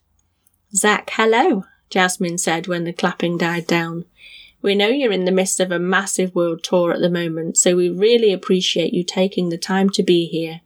Zach, 0.73 1.11
hello, 1.13 1.65
Jasmine 1.91 2.39
said 2.39 2.65
when 2.65 2.83
the 2.83 2.93
clapping 2.93 3.37
died 3.37 3.67
down. 3.67 4.05
We 4.59 4.73
know 4.73 4.87
you're 4.87 5.11
in 5.11 5.25
the 5.25 5.31
midst 5.31 5.59
of 5.59 5.71
a 5.71 5.77
massive 5.77 6.33
world 6.33 6.63
tour 6.63 6.93
at 6.93 6.99
the 6.99 7.11
moment, 7.11 7.57
so 7.57 7.75
we 7.75 7.89
really 7.89 8.33
appreciate 8.33 8.91
you 8.91 9.03
taking 9.03 9.49
the 9.49 9.57
time 9.59 9.91
to 9.91 10.01
be 10.01 10.25
here. 10.25 10.61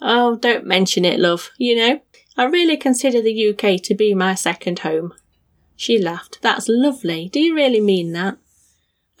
Oh, 0.00 0.36
don't 0.36 0.64
mention 0.64 1.04
it, 1.04 1.20
love. 1.20 1.50
You 1.58 1.76
know, 1.76 2.00
I 2.34 2.44
really 2.44 2.78
consider 2.78 3.20
the 3.20 3.50
UK 3.50 3.82
to 3.82 3.94
be 3.94 4.14
my 4.14 4.34
second 4.34 4.78
home. 4.78 5.12
She 5.76 5.98
laughed. 5.98 6.38
That's 6.40 6.66
lovely. 6.66 7.28
Do 7.28 7.40
you 7.40 7.54
really 7.54 7.82
mean 7.82 8.12
that? 8.12 8.38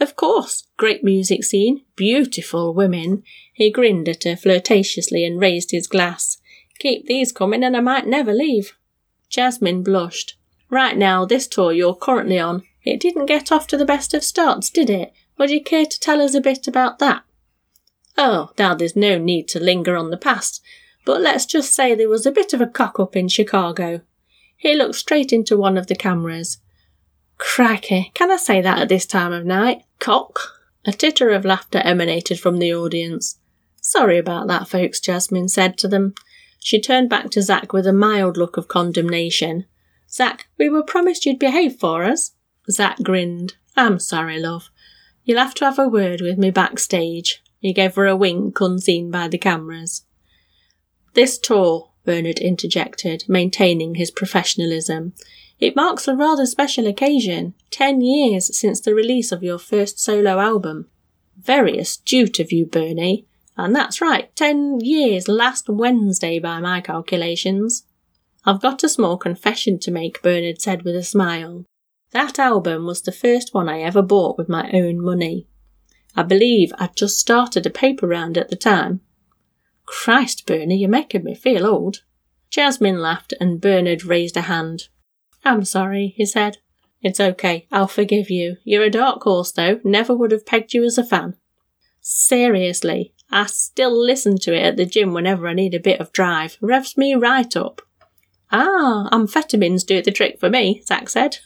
Of 0.00 0.16
course. 0.16 0.64
Great 0.76 1.02
music 1.02 1.44
scene. 1.44 1.84
Beautiful 1.96 2.72
women. 2.72 3.22
He 3.52 3.70
grinned 3.70 4.08
at 4.08 4.24
her 4.24 4.36
flirtatiously 4.36 5.24
and 5.24 5.40
raised 5.40 5.70
his 5.70 5.86
glass. 5.86 6.38
Keep 6.78 7.06
these 7.06 7.32
coming 7.32 7.64
and 7.64 7.76
I 7.76 7.80
might 7.80 8.06
never 8.06 8.32
leave. 8.32 8.74
Jasmine 9.28 9.82
blushed. 9.82 10.36
Right 10.70 10.96
now, 10.96 11.24
this 11.24 11.46
tour 11.48 11.72
you're 11.72 11.94
currently 11.94 12.38
on 12.38 12.62
it 12.84 13.00
didn't 13.00 13.26
get 13.26 13.52
off 13.52 13.66
to 13.66 13.76
the 13.76 13.84
best 13.84 14.14
of 14.14 14.24
starts, 14.24 14.70
did 14.70 14.88
it? 14.88 15.12
Would 15.36 15.50
you 15.50 15.62
care 15.62 15.84
to 15.84 16.00
tell 16.00 16.22
us 16.22 16.34
a 16.34 16.40
bit 16.40 16.66
about 16.66 16.98
that? 17.00 17.22
Oh, 18.16 18.52
now 18.58 18.74
there's 18.74 18.96
no 18.96 19.18
need 19.18 19.46
to 19.48 19.60
linger 19.60 19.94
on 19.94 20.10
the 20.10 20.16
past, 20.16 20.62
but 21.04 21.20
let's 21.20 21.44
just 21.44 21.74
say 21.74 21.94
there 21.94 22.08
was 22.08 22.24
a 22.24 22.32
bit 22.32 22.54
of 22.54 22.62
a 22.62 22.66
cock 22.66 22.98
up 22.98 23.14
in 23.14 23.28
Chicago. 23.28 24.00
He 24.56 24.74
looked 24.74 24.94
straight 24.94 25.34
into 25.34 25.56
one 25.56 25.76
of 25.76 25.86
the 25.86 25.94
cameras. 25.94 26.58
Crikey, 27.38 28.10
can 28.14 28.30
I 28.30 28.36
say 28.36 28.60
that 28.60 28.78
at 28.78 28.88
this 28.88 29.06
time 29.06 29.32
of 29.32 29.46
night? 29.46 29.82
Cock? 29.98 30.40
A 30.84 30.92
titter 30.92 31.30
of 31.30 31.44
laughter 31.44 31.78
emanated 31.78 32.40
from 32.40 32.58
the 32.58 32.74
audience. 32.74 33.38
Sorry 33.80 34.18
about 34.18 34.48
that, 34.48 34.68
folks, 34.68 35.00
Jasmine 35.00 35.48
said 35.48 35.78
to 35.78 35.88
them. 35.88 36.14
She 36.58 36.80
turned 36.80 37.08
back 37.08 37.30
to 37.30 37.42
Zack 37.42 37.72
with 37.72 37.86
a 37.86 37.92
mild 37.92 38.36
look 38.36 38.56
of 38.56 38.68
condemnation. 38.68 39.66
Zack, 40.10 40.48
we 40.58 40.68
were 40.68 40.82
promised 40.82 41.26
you'd 41.26 41.38
behave 41.38 41.76
for 41.76 42.04
us. 42.04 42.32
Zack 42.70 42.98
grinned. 43.02 43.54
I'm 43.76 43.98
sorry, 43.98 44.38
love. 44.40 44.70
You'll 45.24 45.38
have 45.38 45.54
to 45.54 45.64
have 45.64 45.78
a 45.78 45.88
word 45.88 46.20
with 46.20 46.38
me 46.38 46.50
backstage. 46.50 47.42
He 47.60 47.72
gave 47.72 47.94
her 47.94 48.06
a 48.06 48.16
wink 48.16 48.60
unseen 48.60 49.10
by 49.10 49.28
the 49.28 49.38
cameras. 49.38 50.04
This 51.14 51.38
tour, 51.38 51.90
Bernard 52.04 52.38
interjected, 52.38 53.24
maintaining 53.28 53.94
his 53.94 54.10
professionalism. 54.10 55.12
It 55.58 55.74
marks 55.74 56.06
a 56.06 56.14
rather 56.14 56.46
special 56.46 56.86
occasion. 56.86 57.54
Ten 57.70 58.00
years 58.00 58.56
since 58.56 58.80
the 58.80 58.94
release 58.94 59.32
of 59.32 59.42
your 59.42 59.58
first 59.58 59.98
solo 59.98 60.38
album. 60.38 60.88
Very 61.36 61.78
astute 61.78 62.38
of 62.38 62.52
you, 62.52 62.66
Bernie. 62.66 63.26
And 63.56 63.74
that's 63.74 64.00
right, 64.00 64.34
ten 64.36 64.78
years 64.80 65.26
last 65.26 65.68
Wednesday 65.68 66.38
by 66.38 66.60
my 66.60 66.80
calculations. 66.80 67.84
I've 68.44 68.62
got 68.62 68.84
a 68.84 68.88
small 68.88 69.16
confession 69.16 69.80
to 69.80 69.90
make, 69.90 70.22
Bernard 70.22 70.60
said 70.60 70.82
with 70.82 70.94
a 70.94 71.02
smile. 71.02 71.64
That 72.12 72.38
album 72.38 72.86
was 72.86 73.02
the 73.02 73.12
first 73.12 73.52
one 73.52 73.68
I 73.68 73.80
ever 73.80 74.00
bought 74.00 74.38
with 74.38 74.48
my 74.48 74.70
own 74.72 75.00
money. 75.04 75.48
I 76.14 76.22
believe 76.22 76.72
I'd 76.78 76.96
just 76.96 77.18
started 77.18 77.66
a 77.66 77.70
paper 77.70 78.06
round 78.06 78.38
at 78.38 78.48
the 78.48 78.56
time. 78.56 79.00
Christ, 79.84 80.46
Bernie, 80.46 80.78
you're 80.78 80.88
making 80.88 81.24
me 81.24 81.34
feel 81.34 81.66
old. 81.66 82.02
Jasmine 82.50 83.00
laughed 83.00 83.34
and 83.40 83.60
Bernard 83.60 84.04
raised 84.04 84.36
a 84.36 84.42
hand. 84.42 84.88
I'm 85.48 85.64
sorry, 85.64 86.14
he 86.16 86.26
said. 86.26 86.58
It's 87.00 87.20
okay, 87.20 87.66
I'll 87.70 87.88
forgive 87.88 88.30
you. 88.30 88.56
You're 88.64 88.84
a 88.84 88.90
dark 88.90 89.22
horse, 89.22 89.52
though. 89.52 89.80
Never 89.84 90.14
would 90.14 90.32
have 90.32 90.46
pegged 90.46 90.74
you 90.74 90.84
as 90.84 90.98
a 90.98 91.04
fan. 91.04 91.36
Seriously, 92.00 93.14
I 93.30 93.46
still 93.46 93.96
listen 93.96 94.38
to 94.38 94.54
it 94.54 94.62
at 94.62 94.76
the 94.76 94.86
gym 94.86 95.12
whenever 95.12 95.46
I 95.46 95.54
need 95.54 95.74
a 95.74 95.80
bit 95.80 96.00
of 96.00 96.12
drive. 96.12 96.58
Revs 96.60 96.96
me 96.96 97.14
right 97.14 97.56
up. 97.56 97.82
Ah, 98.50 99.08
amphetamines 99.12 99.86
do 99.86 100.02
the 100.02 100.10
trick 100.10 100.40
for 100.40 100.48
me, 100.48 100.82
Zack 100.86 101.08
said. 101.08 101.38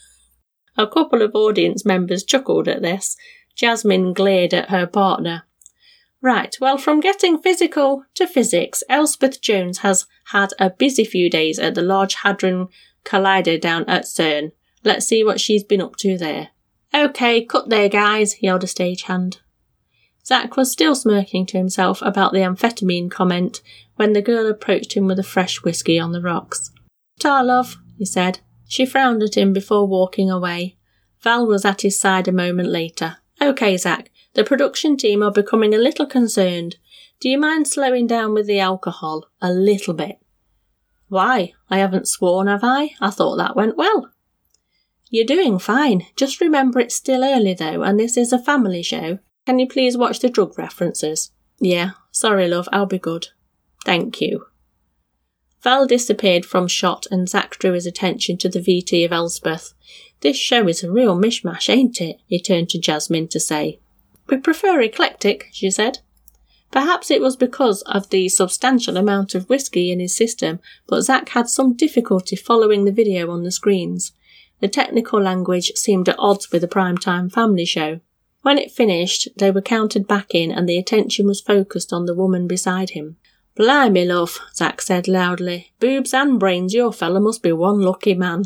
A 0.77 0.87
couple 0.87 1.21
of 1.21 1.35
audience 1.35 1.85
members 1.85 2.23
chuckled 2.23 2.67
at 2.67 2.81
this. 2.81 3.15
Jasmine 3.55 4.13
glared 4.13 4.53
at 4.53 4.69
her 4.69 4.87
partner. 4.87 5.43
Right, 6.21 6.55
well, 6.61 6.77
from 6.77 7.01
getting 7.01 7.37
physical 7.37 8.05
to 8.15 8.25
physics, 8.25 8.81
Elspeth 8.89 9.41
Jones 9.41 9.79
has 9.79 10.07
had 10.27 10.51
a 10.57 10.69
busy 10.69 11.03
few 11.03 11.29
days 11.29 11.59
at 11.59 11.75
the 11.75 11.81
Large 11.81 12.15
Hadron 12.15 12.69
Collider 13.03 13.59
down 13.59 13.85
at 13.85 14.03
CERN. 14.03 14.51
Let's 14.83 15.05
see 15.05 15.23
what 15.23 15.39
she's 15.39 15.63
been 15.63 15.81
up 15.81 15.95
to 15.97 16.17
there. 16.17 16.49
Okay, 16.93 17.43
cut 17.43 17.69
there, 17.69 17.89
guys, 17.89 18.41
yelled 18.41 18.63
a 18.63 18.67
stagehand. 18.67 19.37
Zack 20.25 20.55
was 20.55 20.71
still 20.71 20.95
smirking 20.95 21.45
to 21.47 21.57
himself 21.57 22.01
about 22.01 22.31
the 22.31 22.39
amphetamine 22.39 23.11
comment 23.11 23.61
when 23.95 24.13
the 24.13 24.21
girl 24.21 24.47
approached 24.47 24.93
him 24.93 25.05
with 25.05 25.19
a 25.19 25.23
fresh 25.23 25.63
whisky 25.63 25.99
on 25.99 26.11
the 26.11 26.21
rocks. 26.21 26.71
Ta, 27.19 27.41
love, 27.41 27.77
he 27.97 28.05
said. 28.05 28.39
She 28.67 28.85
frowned 28.85 29.21
at 29.21 29.35
him 29.35 29.53
before 29.53 29.85
walking 29.85 30.31
away. 30.31 30.77
Val 31.21 31.45
was 31.45 31.65
at 31.65 31.81
his 31.81 31.99
side 31.99 32.27
a 32.27 32.31
moment 32.31 32.69
later. 32.69 33.17
Okay, 33.41 33.75
Zack, 33.77 34.11
the 34.33 34.43
production 34.43 34.97
team 34.97 35.21
are 35.21 35.31
becoming 35.31 35.73
a 35.73 35.77
little 35.77 36.05
concerned. 36.05 36.77
Do 37.19 37.29
you 37.29 37.37
mind 37.37 37.67
slowing 37.67 38.07
down 38.07 38.33
with 38.33 38.47
the 38.47 38.59
alcohol? 38.59 39.25
A 39.41 39.51
little 39.51 39.93
bit. 39.93 40.19
Why? 41.13 41.53
I 41.69 41.77
haven't 41.77 42.07
sworn, 42.07 42.47
have 42.47 42.63
I? 42.63 42.95
I 42.99 43.11
thought 43.11 43.35
that 43.35 43.55
went 43.55 43.77
well. 43.77 44.09
You're 45.11 45.27
doing 45.27 45.59
fine. 45.59 46.07
Just 46.15 46.41
remember 46.41 46.79
it's 46.79 46.95
still 46.95 47.23
early 47.23 47.53
though, 47.53 47.83
and 47.83 47.99
this 47.99 48.17
is 48.17 48.33
a 48.33 48.39
family 48.39 48.81
show. 48.81 49.19
Can 49.45 49.59
you 49.59 49.67
please 49.67 49.95
watch 49.95 50.21
the 50.21 50.29
drug 50.29 50.57
references? 50.57 51.31
Yeah, 51.59 51.91
sorry, 52.09 52.47
love, 52.47 52.67
I'll 52.73 52.87
be 52.87 52.97
good. 52.97 53.27
Thank 53.85 54.21
you. 54.21 54.47
Val 55.61 55.85
disappeared 55.85 56.47
from 56.47 56.67
shot 56.67 57.05
and 57.11 57.29
Zack 57.29 57.59
drew 57.59 57.73
his 57.73 57.85
attention 57.85 58.39
to 58.39 58.49
the 58.49 58.59
VT 58.59 59.05
of 59.05 59.11
Elspeth. 59.11 59.75
This 60.21 60.35
show 60.35 60.67
is 60.67 60.83
a 60.83 60.91
real 60.91 61.15
mishmash, 61.15 61.69
ain't 61.69 62.01
it? 62.01 62.21
he 62.25 62.41
turned 62.41 62.69
to 62.69 62.79
Jasmine 62.79 63.27
to 63.27 63.39
say. 63.39 63.79
We 64.25 64.37
prefer 64.37 64.81
eclectic, 64.81 65.49
she 65.51 65.69
said. 65.69 65.99
Perhaps 66.73 67.11
it 67.11 67.21
was 67.21 67.35
because 67.35 67.83
of 67.83 68.09
the 68.09 68.27
substantial 68.27 68.97
amount 68.97 69.35
of 69.35 69.47
whiskey 69.47 69.91
in 69.91 69.99
his 69.99 70.15
system, 70.15 70.59
but 70.87 71.03
Zack 71.03 71.29
had 71.29 71.47
some 71.47 71.75
difficulty 71.75 72.35
following 72.35 72.83
the 72.83 72.91
video 72.91 73.29
on 73.29 73.43
the 73.43 73.51
screens. 73.51 74.11
The 74.59 74.67
technical 74.67 75.21
language 75.21 75.71
seemed 75.75 76.09
at 76.09 76.15
odds 76.17 76.51
with 76.51 76.63
a 76.63 76.67
prime-time 76.67 77.29
family 77.29 77.65
show. 77.65 77.99
When 78.41 78.57
it 78.57 78.71
finished, 78.71 79.27
they 79.37 79.51
were 79.51 79.61
counted 79.61 80.07
back 80.07 80.33
in 80.33 80.51
and 80.51 80.67
the 80.67 80.79
attention 80.79 81.27
was 81.27 81.41
focused 81.41 81.93
on 81.93 82.07
the 82.07 82.15
woman 82.15 82.47
beside 82.47 82.89
him. 82.89 83.17
Blimey, 83.53 84.05
love, 84.05 84.39
Zack 84.55 84.81
said 84.81 85.07
loudly. 85.07 85.73
Boobs 85.79 86.11
and 86.11 86.39
brains, 86.39 86.73
your 86.73 86.91
fellow 86.91 87.19
must 87.19 87.43
be 87.43 87.51
one 87.51 87.81
lucky 87.81 88.15
man. 88.15 88.45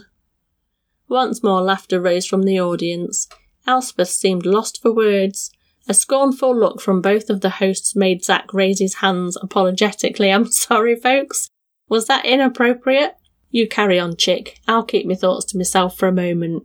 Once 1.07 1.41
more 1.41 1.61
laughter 1.61 2.01
rose 2.01 2.25
from 2.25 2.43
the 2.43 2.59
audience. 2.59 3.29
Elspeth 3.65 4.09
seemed 4.09 4.45
lost 4.45 4.81
for 4.81 4.93
words. 4.93 5.49
A 5.89 5.93
scornful 5.93 6.53
look 6.53 6.81
from 6.81 7.01
both 7.01 7.29
of 7.29 7.39
the 7.39 7.49
hosts 7.49 7.95
made 7.95 8.23
Zack 8.23 8.53
raise 8.53 8.79
his 8.79 8.95
hands 8.95 9.37
apologetically. 9.41 10.31
I'm 10.33 10.51
sorry, 10.51 10.95
folks. 10.95 11.49
Was 11.87 12.07
that 12.07 12.25
inappropriate? 12.25 13.15
You 13.49 13.67
carry 13.67 13.97
on, 13.97 14.17
chick. 14.17 14.59
I'll 14.67 14.83
keep 14.83 15.05
my 15.05 15.15
thoughts 15.15 15.45
to 15.45 15.57
myself 15.57 15.97
for 15.97 16.07
a 16.07 16.11
moment. 16.11 16.63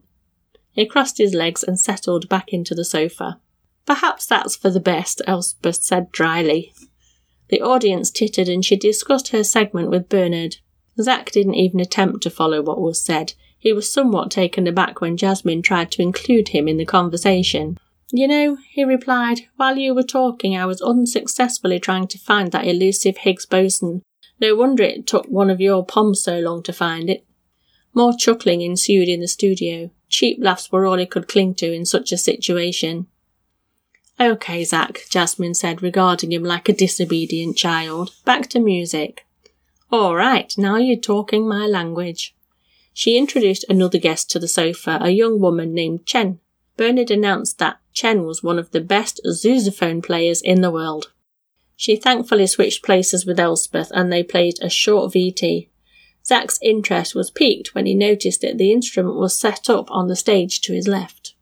He 0.72 0.87
crossed 0.87 1.18
his 1.18 1.35
legs 1.35 1.62
and 1.62 1.78
settled 1.78 2.28
back 2.28 2.52
into 2.52 2.74
the 2.74 2.85
sofa. 2.85 3.38
Perhaps 3.87 4.26
that's 4.26 4.56
for 4.56 4.70
the 4.70 4.80
best, 4.80 5.22
Elspeth 5.26 5.76
said 5.76 6.11
dryly. 6.11 6.72
The 7.48 7.61
audience 7.61 8.11
tittered 8.11 8.48
and 8.48 8.64
she 8.64 8.76
discussed 8.76 9.28
her 9.28 9.44
segment 9.44 9.90
with 9.90 10.08
Bernard. 10.08 10.56
Zack 11.00 11.30
didn't 11.30 11.54
even 11.54 11.78
attempt 11.78 12.22
to 12.22 12.30
follow 12.30 12.62
what 12.62 12.80
was 12.80 13.04
said. 13.04 13.35
He 13.58 13.72
was 13.72 13.92
somewhat 13.92 14.30
taken 14.30 14.66
aback 14.66 15.00
when 15.00 15.16
Jasmine 15.16 15.62
tried 15.62 15.92
to 15.92 16.02
include 16.02 16.48
him 16.48 16.66
in 16.66 16.78
the 16.78 16.85
conversation. 16.85 17.78
You 18.14 18.29
know, 18.29 18.59
he 18.68 18.85
replied, 18.85 19.48
while 19.57 19.79
you 19.79 19.94
were 19.94 20.03
talking, 20.03 20.55
I 20.55 20.66
was 20.66 20.83
unsuccessfully 20.83 21.81
trying 21.81 22.09
to 22.09 22.18
find 22.18 22.53
that 22.53 22.66
elusive 22.66 23.16
Higgs 23.16 23.46
boson. 23.46 24.03
No 24.38 24.55
wonder 24.55 24.83
it 24.83 25.07
took 25.07 25.27
one 25.27 25.48
of 25.48 25.62
your 25.62 25.85
poms 25.85 26.22
so 26.22 26.38
long 26.38 26.62
to 26.64 26.75
find 26.75 27.09
it. 27.09 27.25
More 27.94 28.12
chuckling 28.12 28.61
ensued 28.61 29.09
in 29.09 29.20
the 29.20 29.29
studio. 29.29 29.90
Cheap 30.11 30.38
laughs 30.42 30.70
were 30.70 30.85
all 30.85 30.98
he 30.98 31.07
could 31.07 31.27
cling 31.27 31.55
to 31.55 31.72
in 31.72 31.87
such 31.87 32.12
a 32.12 32.18
situation. 32.18 33.07
Okay, 34.20 34.62
Zack, 34.62 35.05
Jasmine 35.09 35.55
said, 35.55 35.83
regarding 35.83 36.33
him 36.33 36.44
like 36.44 36.68
a 36.68 36.75
disobedient 36.75 37.57
child. 37.57 38.14
Back 38.27 38.48
to 38.51 38.61
music. 38.61 39.25
All 39.90 40.14
right, 40.14 40.53
now 40.59 40.77
you're 40.77 40.96
talking 40.96 41.48
my 41.48 41.66
language. 41.66 42.35
She 42.92 43.16
introduced 43.16 43.64
another 43.70 43.98
guest 43.98 44.31
to 44.33 44.38
the 44.38 44.48
sofa, 44.48 44.98
a 45.01 45.11
young 45.11 45.40
woman 45.40 45.72
named 45.72 46.05
Chen. 46.05 46.40
Bernard 46.83 47.12
announced 47.12 47.59
that 47.59 47.79
Chen 47.92 48.25
was 48.25 48.42
one 48.42 48.59
of 48.59 48.73
the 48.73 48.81
best 48.81 49.21
sousaphone 49.25 50.03
players 50.03 50.42
in 50.42 50.62
the 50.62 50.71
world. 50.73 51.12
She 51.77 51.95
thankfully 51.95 52.49
switched 52.49 52.83
places 52.83 53.25
with 53.25 53.38
Elspeth 53.38 53.92
and 53.95 54.12
they 54.12 54.25
played 54.25 54.59
a 54.61 54.68
short 54.68 55.12
VT. 55.12 55.68
Zack's 56.27 56.59
interest 56.61 57.14
was 57.14 57.31
piqued 57.31 57.73
when 57.73 57.87
he 57.87 57.95
noticed 57.95 58.40
that 58.40 58.59
the 58.59 58.73
instrument 58.73 59.14
was 59.14 59.38
set 59.38 59.71
up 59.71 59.92
on 59.92 60.09
the 60.09 60.16
stage 60.16 60.61
to 60.62 60.73
his 60.73 60.88
left. 60.88 61.37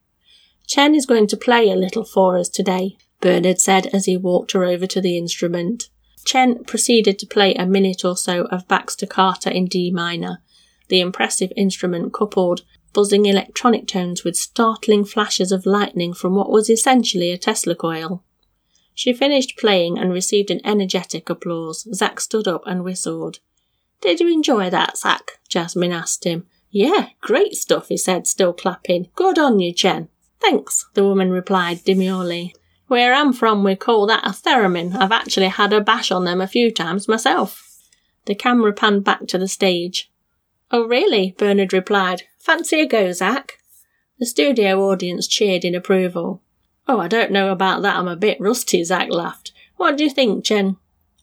Chen 0.66 0.94
is 0.94 1.07
going 1.07 1.26
to 1.29 1.38
play 1.38 1.70
a 1.70 1.74
little 1.74 2.05
for 2.05 2.37
us 2.37 2.50
today, 2.50 2.98
Bernard 3.22 3.62
said 3.62 3.87
as 3.94 4.05
he 4.05 4.18
walked 4.18 4.53
her 4.53 4.66
over 4.66 4.87
to 4.88 5.00
the 5.00 5.16
instrument. 5.16 5.88
Chen 6.26 6.64
proceeded 6.64 7.18
to 7.18 7.26
play 7.26 7.55
a 7.55 7.64
minute 7.64 8.05
or 8.05 8.14
so 8.14 8.42
of 8.50 8.68
Bach's 8.68 8.94
Toccata 8.94 9.50
in 9.50 9.64
D 9.64 9.90
minor. 9.90 10.42
The 10.88 11.00
impressive 11.00 11.50
instrument 11.57 12.12
coupled 12.12 12.61
buzzing 12.92 13.26
electronic 13.26 13.87
tones 13.87 14.24
with 14.24 14.37
startling 14.37 15.05
flashes 15.05 15.53
of 15.53 15.66
lightning 15.66 16.12
from 16.12 16.35
what 16.35 16.50
was 16.50 16.70
essentially 16.70 17.31
a 17.31 17.38
Tesla 17.38 17.74
coil. 17.74 18.22
She 18.94 19.12
finished 19.12 19.57
playing 19.57 19.98
and 19.98 20.12
received 20.12 20.50
an 20.50 20.61
energetic 20.64 21.31
applause. 21.31 21.88
Zack 21.94 22.20
stood 22.20 22.46
up 22.46 22.62
and 22.66 22.85
whistled. 22.85 23.38
Did 24.00 24.20
you 24.20 24.33
enjoy 24.33 24.70
that, 24.70 24.96
Zack? 24.96 25.40
Jasmine 25.48 25.92
asked 25.92 26.24
him. 26.24 26.46
Yeah, 26.70 27.09
great 27.20 27.55
stuff, 27.55 27.88
he 27.88 27.96
said, 27.96 28.26
still 28.26 28.53
clapping. 28.53 29.09
Good 29.14 29.38
on 29.38 29.59
you, 29.59 29.72
Chen. 29.72 30.09
Thanks, 30.40 30.87
the 30.94 31.05
woman 31.05 31.31
replied 31.31 31.85
demurely. 31.85 32.55
Where 32.87 33.14
I'm 33.14 33.33
from, 33.33 33.62
we 33.62 33.76
call 33.76 34.07
that 34.07 34.26
a 34.26 34.31
theremin. 34.31 34.96
I've 34.96 35.12
actually 35.12 35.48
had 35.48 35.72
a 35.72 35.81
bash 35.81 36.11
on 36.11 36.24
them 36.24 36.40
a 36.40 36.46
few 36.48 36.72
times 36.72 37.09
myself. 37.09 37.66
The 38.26 38.35
camera 38.35 38.72
panned 38.72 39.05
back 39.05 39.26
to 39.29 39.38
the 39.38 39.48
stage. 39.48 40.09
Oh, 40.70 40.87
really? 40.87 41.35
Bernard 41.37 41.72
replied. 41.72 42.22
Fancy 42.38 42.80
a 42.80 42.87
go, 42.87 43.12
Zack? 43.12 43.59
The 44.18 44.26
studio 44.26 44.83
audience 44.88 45.26
cheered 45.26 45.64
in 45.64 45.74
approval. 45.74 46.42
Oh, 46.87 47.00
I 47.00 47.09
don't 47.09 47.33
know 47.33 47.50
about 47.50 47.83
that. 47.83 47.96
I'm 47.96 48.09
a 48.09 48.16
bit 48.16 48.40
rusty, 48.40 48.85
Zack 48.85 49.11
laughed. 49.11 49.52
What 49.76 49.96
do 49.96 50.04
you 50.04 50.11
think, 50.11 50.44
Chen? 50.44 50.76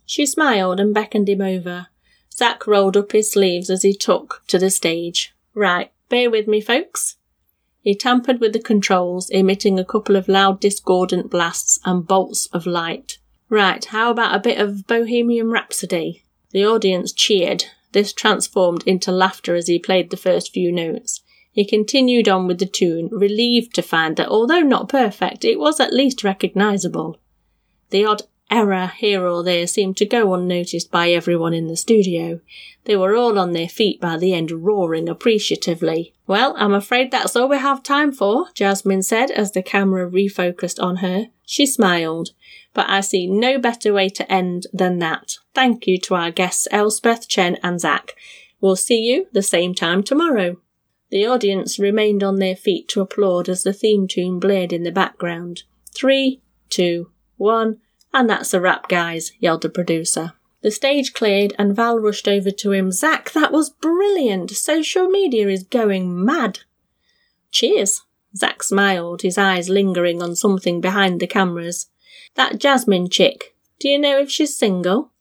She 0.06 0.26
smiled 0.26 0.80
and 0.80 0.94
beckoned 0.94 1.30
him 1.30 1.42
over. 1.42 1.88
Zack 2.34 2.68
rolled 2.68 2.98
up 2.98 3.12
his 3.12 3.32
sleeves 3.32 3.70
as 3.70 3.84
he 3.84 3.94
took 3.94 4.44
to 4.48 4.58
the 4.58 4.70
stage. 4.70 5.34
Right, 5.54 5.92
bear 6.10 6.30
with 6.30 6.48
me, 6.48 6.62
folks. 6.62 7.18
He 7.82 7.96
tampered 7.96 8.40
with 8.40 8.54
the 8.54 8.60
controls, 8.60 9.30
emitting 9.30 9.80
a 9.80 9.86
couple 9.86 10.16
of 10.16 10.28
loud 10.28 10.60
discordant 10.60 11.30
blasts 11.32 11.80
and 11.86 12.08
bolts 12.08 12.48
of 12.48 12.66
light. 12.66 13.18
Right, 13.50 13.84
how 13.86 14.12
about 14.12 14.36
a 14.36 14.40
bit 14.40 14.60
of 14.60 14.88
Bohemian 14.88 15.52
Rhapsody? 15.52 16.24
The 16.52 16.66
audience 16.66 17.12
cheered. 17.14 17.66
This 17.92 18.14
transformed 18.14 18.84
into 18.86 19.12
laughter 19.12 19.56
as 19.56 19.68
he 19.68 19.80
played 19.80 20.10
the 20.10 20.18
first 20.18 20.54
few 20.54 20.72
notes. 20.72 21.22
He 21.52 21.66
continued 21.66 22.30
on 22.30 22.48
with 22.48 22.60
the 22.60 22.66
tune, 22.66 23.10
relieved 23.12 23.74
to 23.76 23.82
find 23.82 24.16
that 24.18 24.30
although 24.30 24.62
not 24.62 24.90
perfect, 24.90 25.44
it 25.44 25.60
was 25.60 25.80
at 25.80 25.94
least 25.94 26.24
recognisable. 26.24 27.20
The 27.90 28.06
odd 28.06 28.22
error 28.52 28.92
here 28.98 29.26
or 29.26 29.44
there 29.44 29.68
seemed 29.68 29.98
to 29.98 30.06
go 30.06 30.34
unnoticed 30.34 30.92
by 30.92 31.10
everyone 31.10 31.54
in 31.54 31.68
the 31.68 31.76
studio. 31.76 32.40
They 32.86 32.96
were 32.96 33.16
all 33.16 33.38
on 33.38 33.52
their 33.54 33.68
feet 33.68 34.00
by 34.00 34.18
the 34.18 34.34
end, 34.34 34.52
roaring 34.52 35.10
appreciatively. 35.10 36.14
Well, 36.26 36.54
I'm 36.58 36.74
afraid 36.74 37.12
that's 37.12 37.36
all 37.36 37.50
we 37.50 37.58
have 37.58 37.84
time 37.84 38.12
for, 38.12 38.48
Jasmine 38.54 39.04
said 39.04 39.32
as 39.32 39.52
the 39.52 39.64
camera 39.64 40.10
refocused 40.10 40.82
on 40.82 40.98
her. 40.98 41.28
She 41.46 41.66
smiled. 41.66 42.30
But 42.78 42.92
I 42.92 43.02
see 43.02 43.26
no 43.26 43.58
better 43.58 43.92
way 43.92 44.08
to 44.10 44.32
end 44.32 44.68
than 44.72 45.00
that. 45.00 45.38
Thank 45.56 45.88
you 45.88 45.98
to 46.02 46.14
our 46.14 46.30
guests 46.30 46.68
Elspeth, 46.70 47.28
Chen, 47.28 47.58
and 47.64 47.82
Zach. 47.82 48.14
We'll 48.62 48.76
see 48.76 49.00
you 49.00 49.26
the 49.32 49.42
same 49.42 49.74
time 49.74 50.04
tomorrow. 50.04 50.58
The 51.10 51.26
audience 51.26 51.80
remained 51.80 52.22
on 52.22 52.36
their 52.36 52.56
feet 52.56 52.88
to 52.90 53.02
applaud 53.02 53.50
as 53.50 53.64
the 53.64 53.74
theme 53.74 54.08
tune 54.08 54.40
blared 54.40 54.72
in 54.72 54.84
the 54.84 54.92
background. 54.92 55.64
Three, 55.96 56.44
two, 56.70 57.10
one. 57.38 57.80
And 58.14 58.30
that's 58.30 58.54
a 58.54 58.62
wrap, 58.62 58.88
guys, 58.88 59.32
yelled 59.40 59.64
the 59.64 59.70
producer. 59.70 60.34
The 60.62 60.70
stage 60.70 61.16
cleared 61.16 61.56
and 61.58 61.76
Val 61.76 61.98
rushed 61.98 62.28
over 62.28 62.52
to 62.52 62.74
him. 62.74 62.92
Zach, 62.92 63.32
that 63.32 63.52
was 63.52 63.72
brilliant. 63.72 64.52
Social 64.52 65.08
media 65.08 65.48
is 65.50 65.64
going 65.64 66.24
mad. 66.24 66.60
Cheers. 67.50 68.04
Zach 68.36 68.62
smiled, 68.62 69.24
his 69.24 69.40
eyes 69.40 69.68
lingering 69.68 70.22
on 70.22 70.36
something 70.36 70.80
behind 70.80 71.20
the 71.20 71.26
cameras. 71.26 71.88
That 72.38 72.60
Jasmine 72.60 73.10
chick, 73.10 73.56
do 73.80 73.90
you 73.90 73.98
know 73.98 74.20
if 74.20 74.30
she's 74.30 74.56
single? 74.56 75.12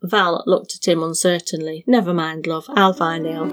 Val 0.00 0.44
looked 0.46 0.76
at 0.76 0.86
him 0.86 1.02
uncertainly. 1.02 1.82
Never 1.88 2.14
mind, 2.14 2.46
love, 2.46 2.66
I'll 2.68 2.92
find 2.92 3.26
out. 3.26 3.50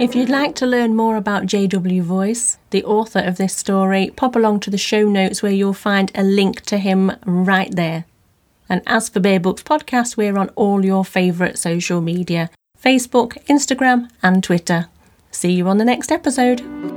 If 0.00 0.14
you'd 0.14 0.30
like 0.30 0.54
to 0.56 0.66
learn 0.66 0.96
more 0.96 1.16
about 1.16 1.44
JW 1.44 2.00
Voice, 2.00 2.56
the 2.70 2.82
author 2.84 3.18
of 3.18 3.36
this 3.36 3.54
story, 3.54 4.10
pop 4.16 4.36
along 4.36 4.60
to 4.60 4.70
the 4.70 4.78
show 4.78 5.06
notes 5.06 5.42
where 5.42 5.52
you'll 5.52 5.74
find 5.74 6.10
a 6.14 6.22
link 6.22 6.62
to 6.62 6.78
him 6.78 7.12
right 7.26 7.74
there. 7.74 8.06
And 8.70 8.80
as 8.86 9.10
for 9.10 9.20
Bear 9.20 9.38
Books 9.38 9.62
Podcast, 9.62 10.16
we're 10.16 10.38
on 10.38 10.48
all 10.50 10.82
your 10.82 11.04
favourite 11.04 11.58
social 11.58 12.00
media 12.00 12.50
Facebook, 12.82 13.44
Instagram, 13.46 14.10
and 14.22 14.42
Twitter. 14.42 14.86
See 15.30 15.52
you 15.52 15.68
on 15.68 15.76
the 15.76 15.84
next 15.84 16.10
episode. 16.10 16.95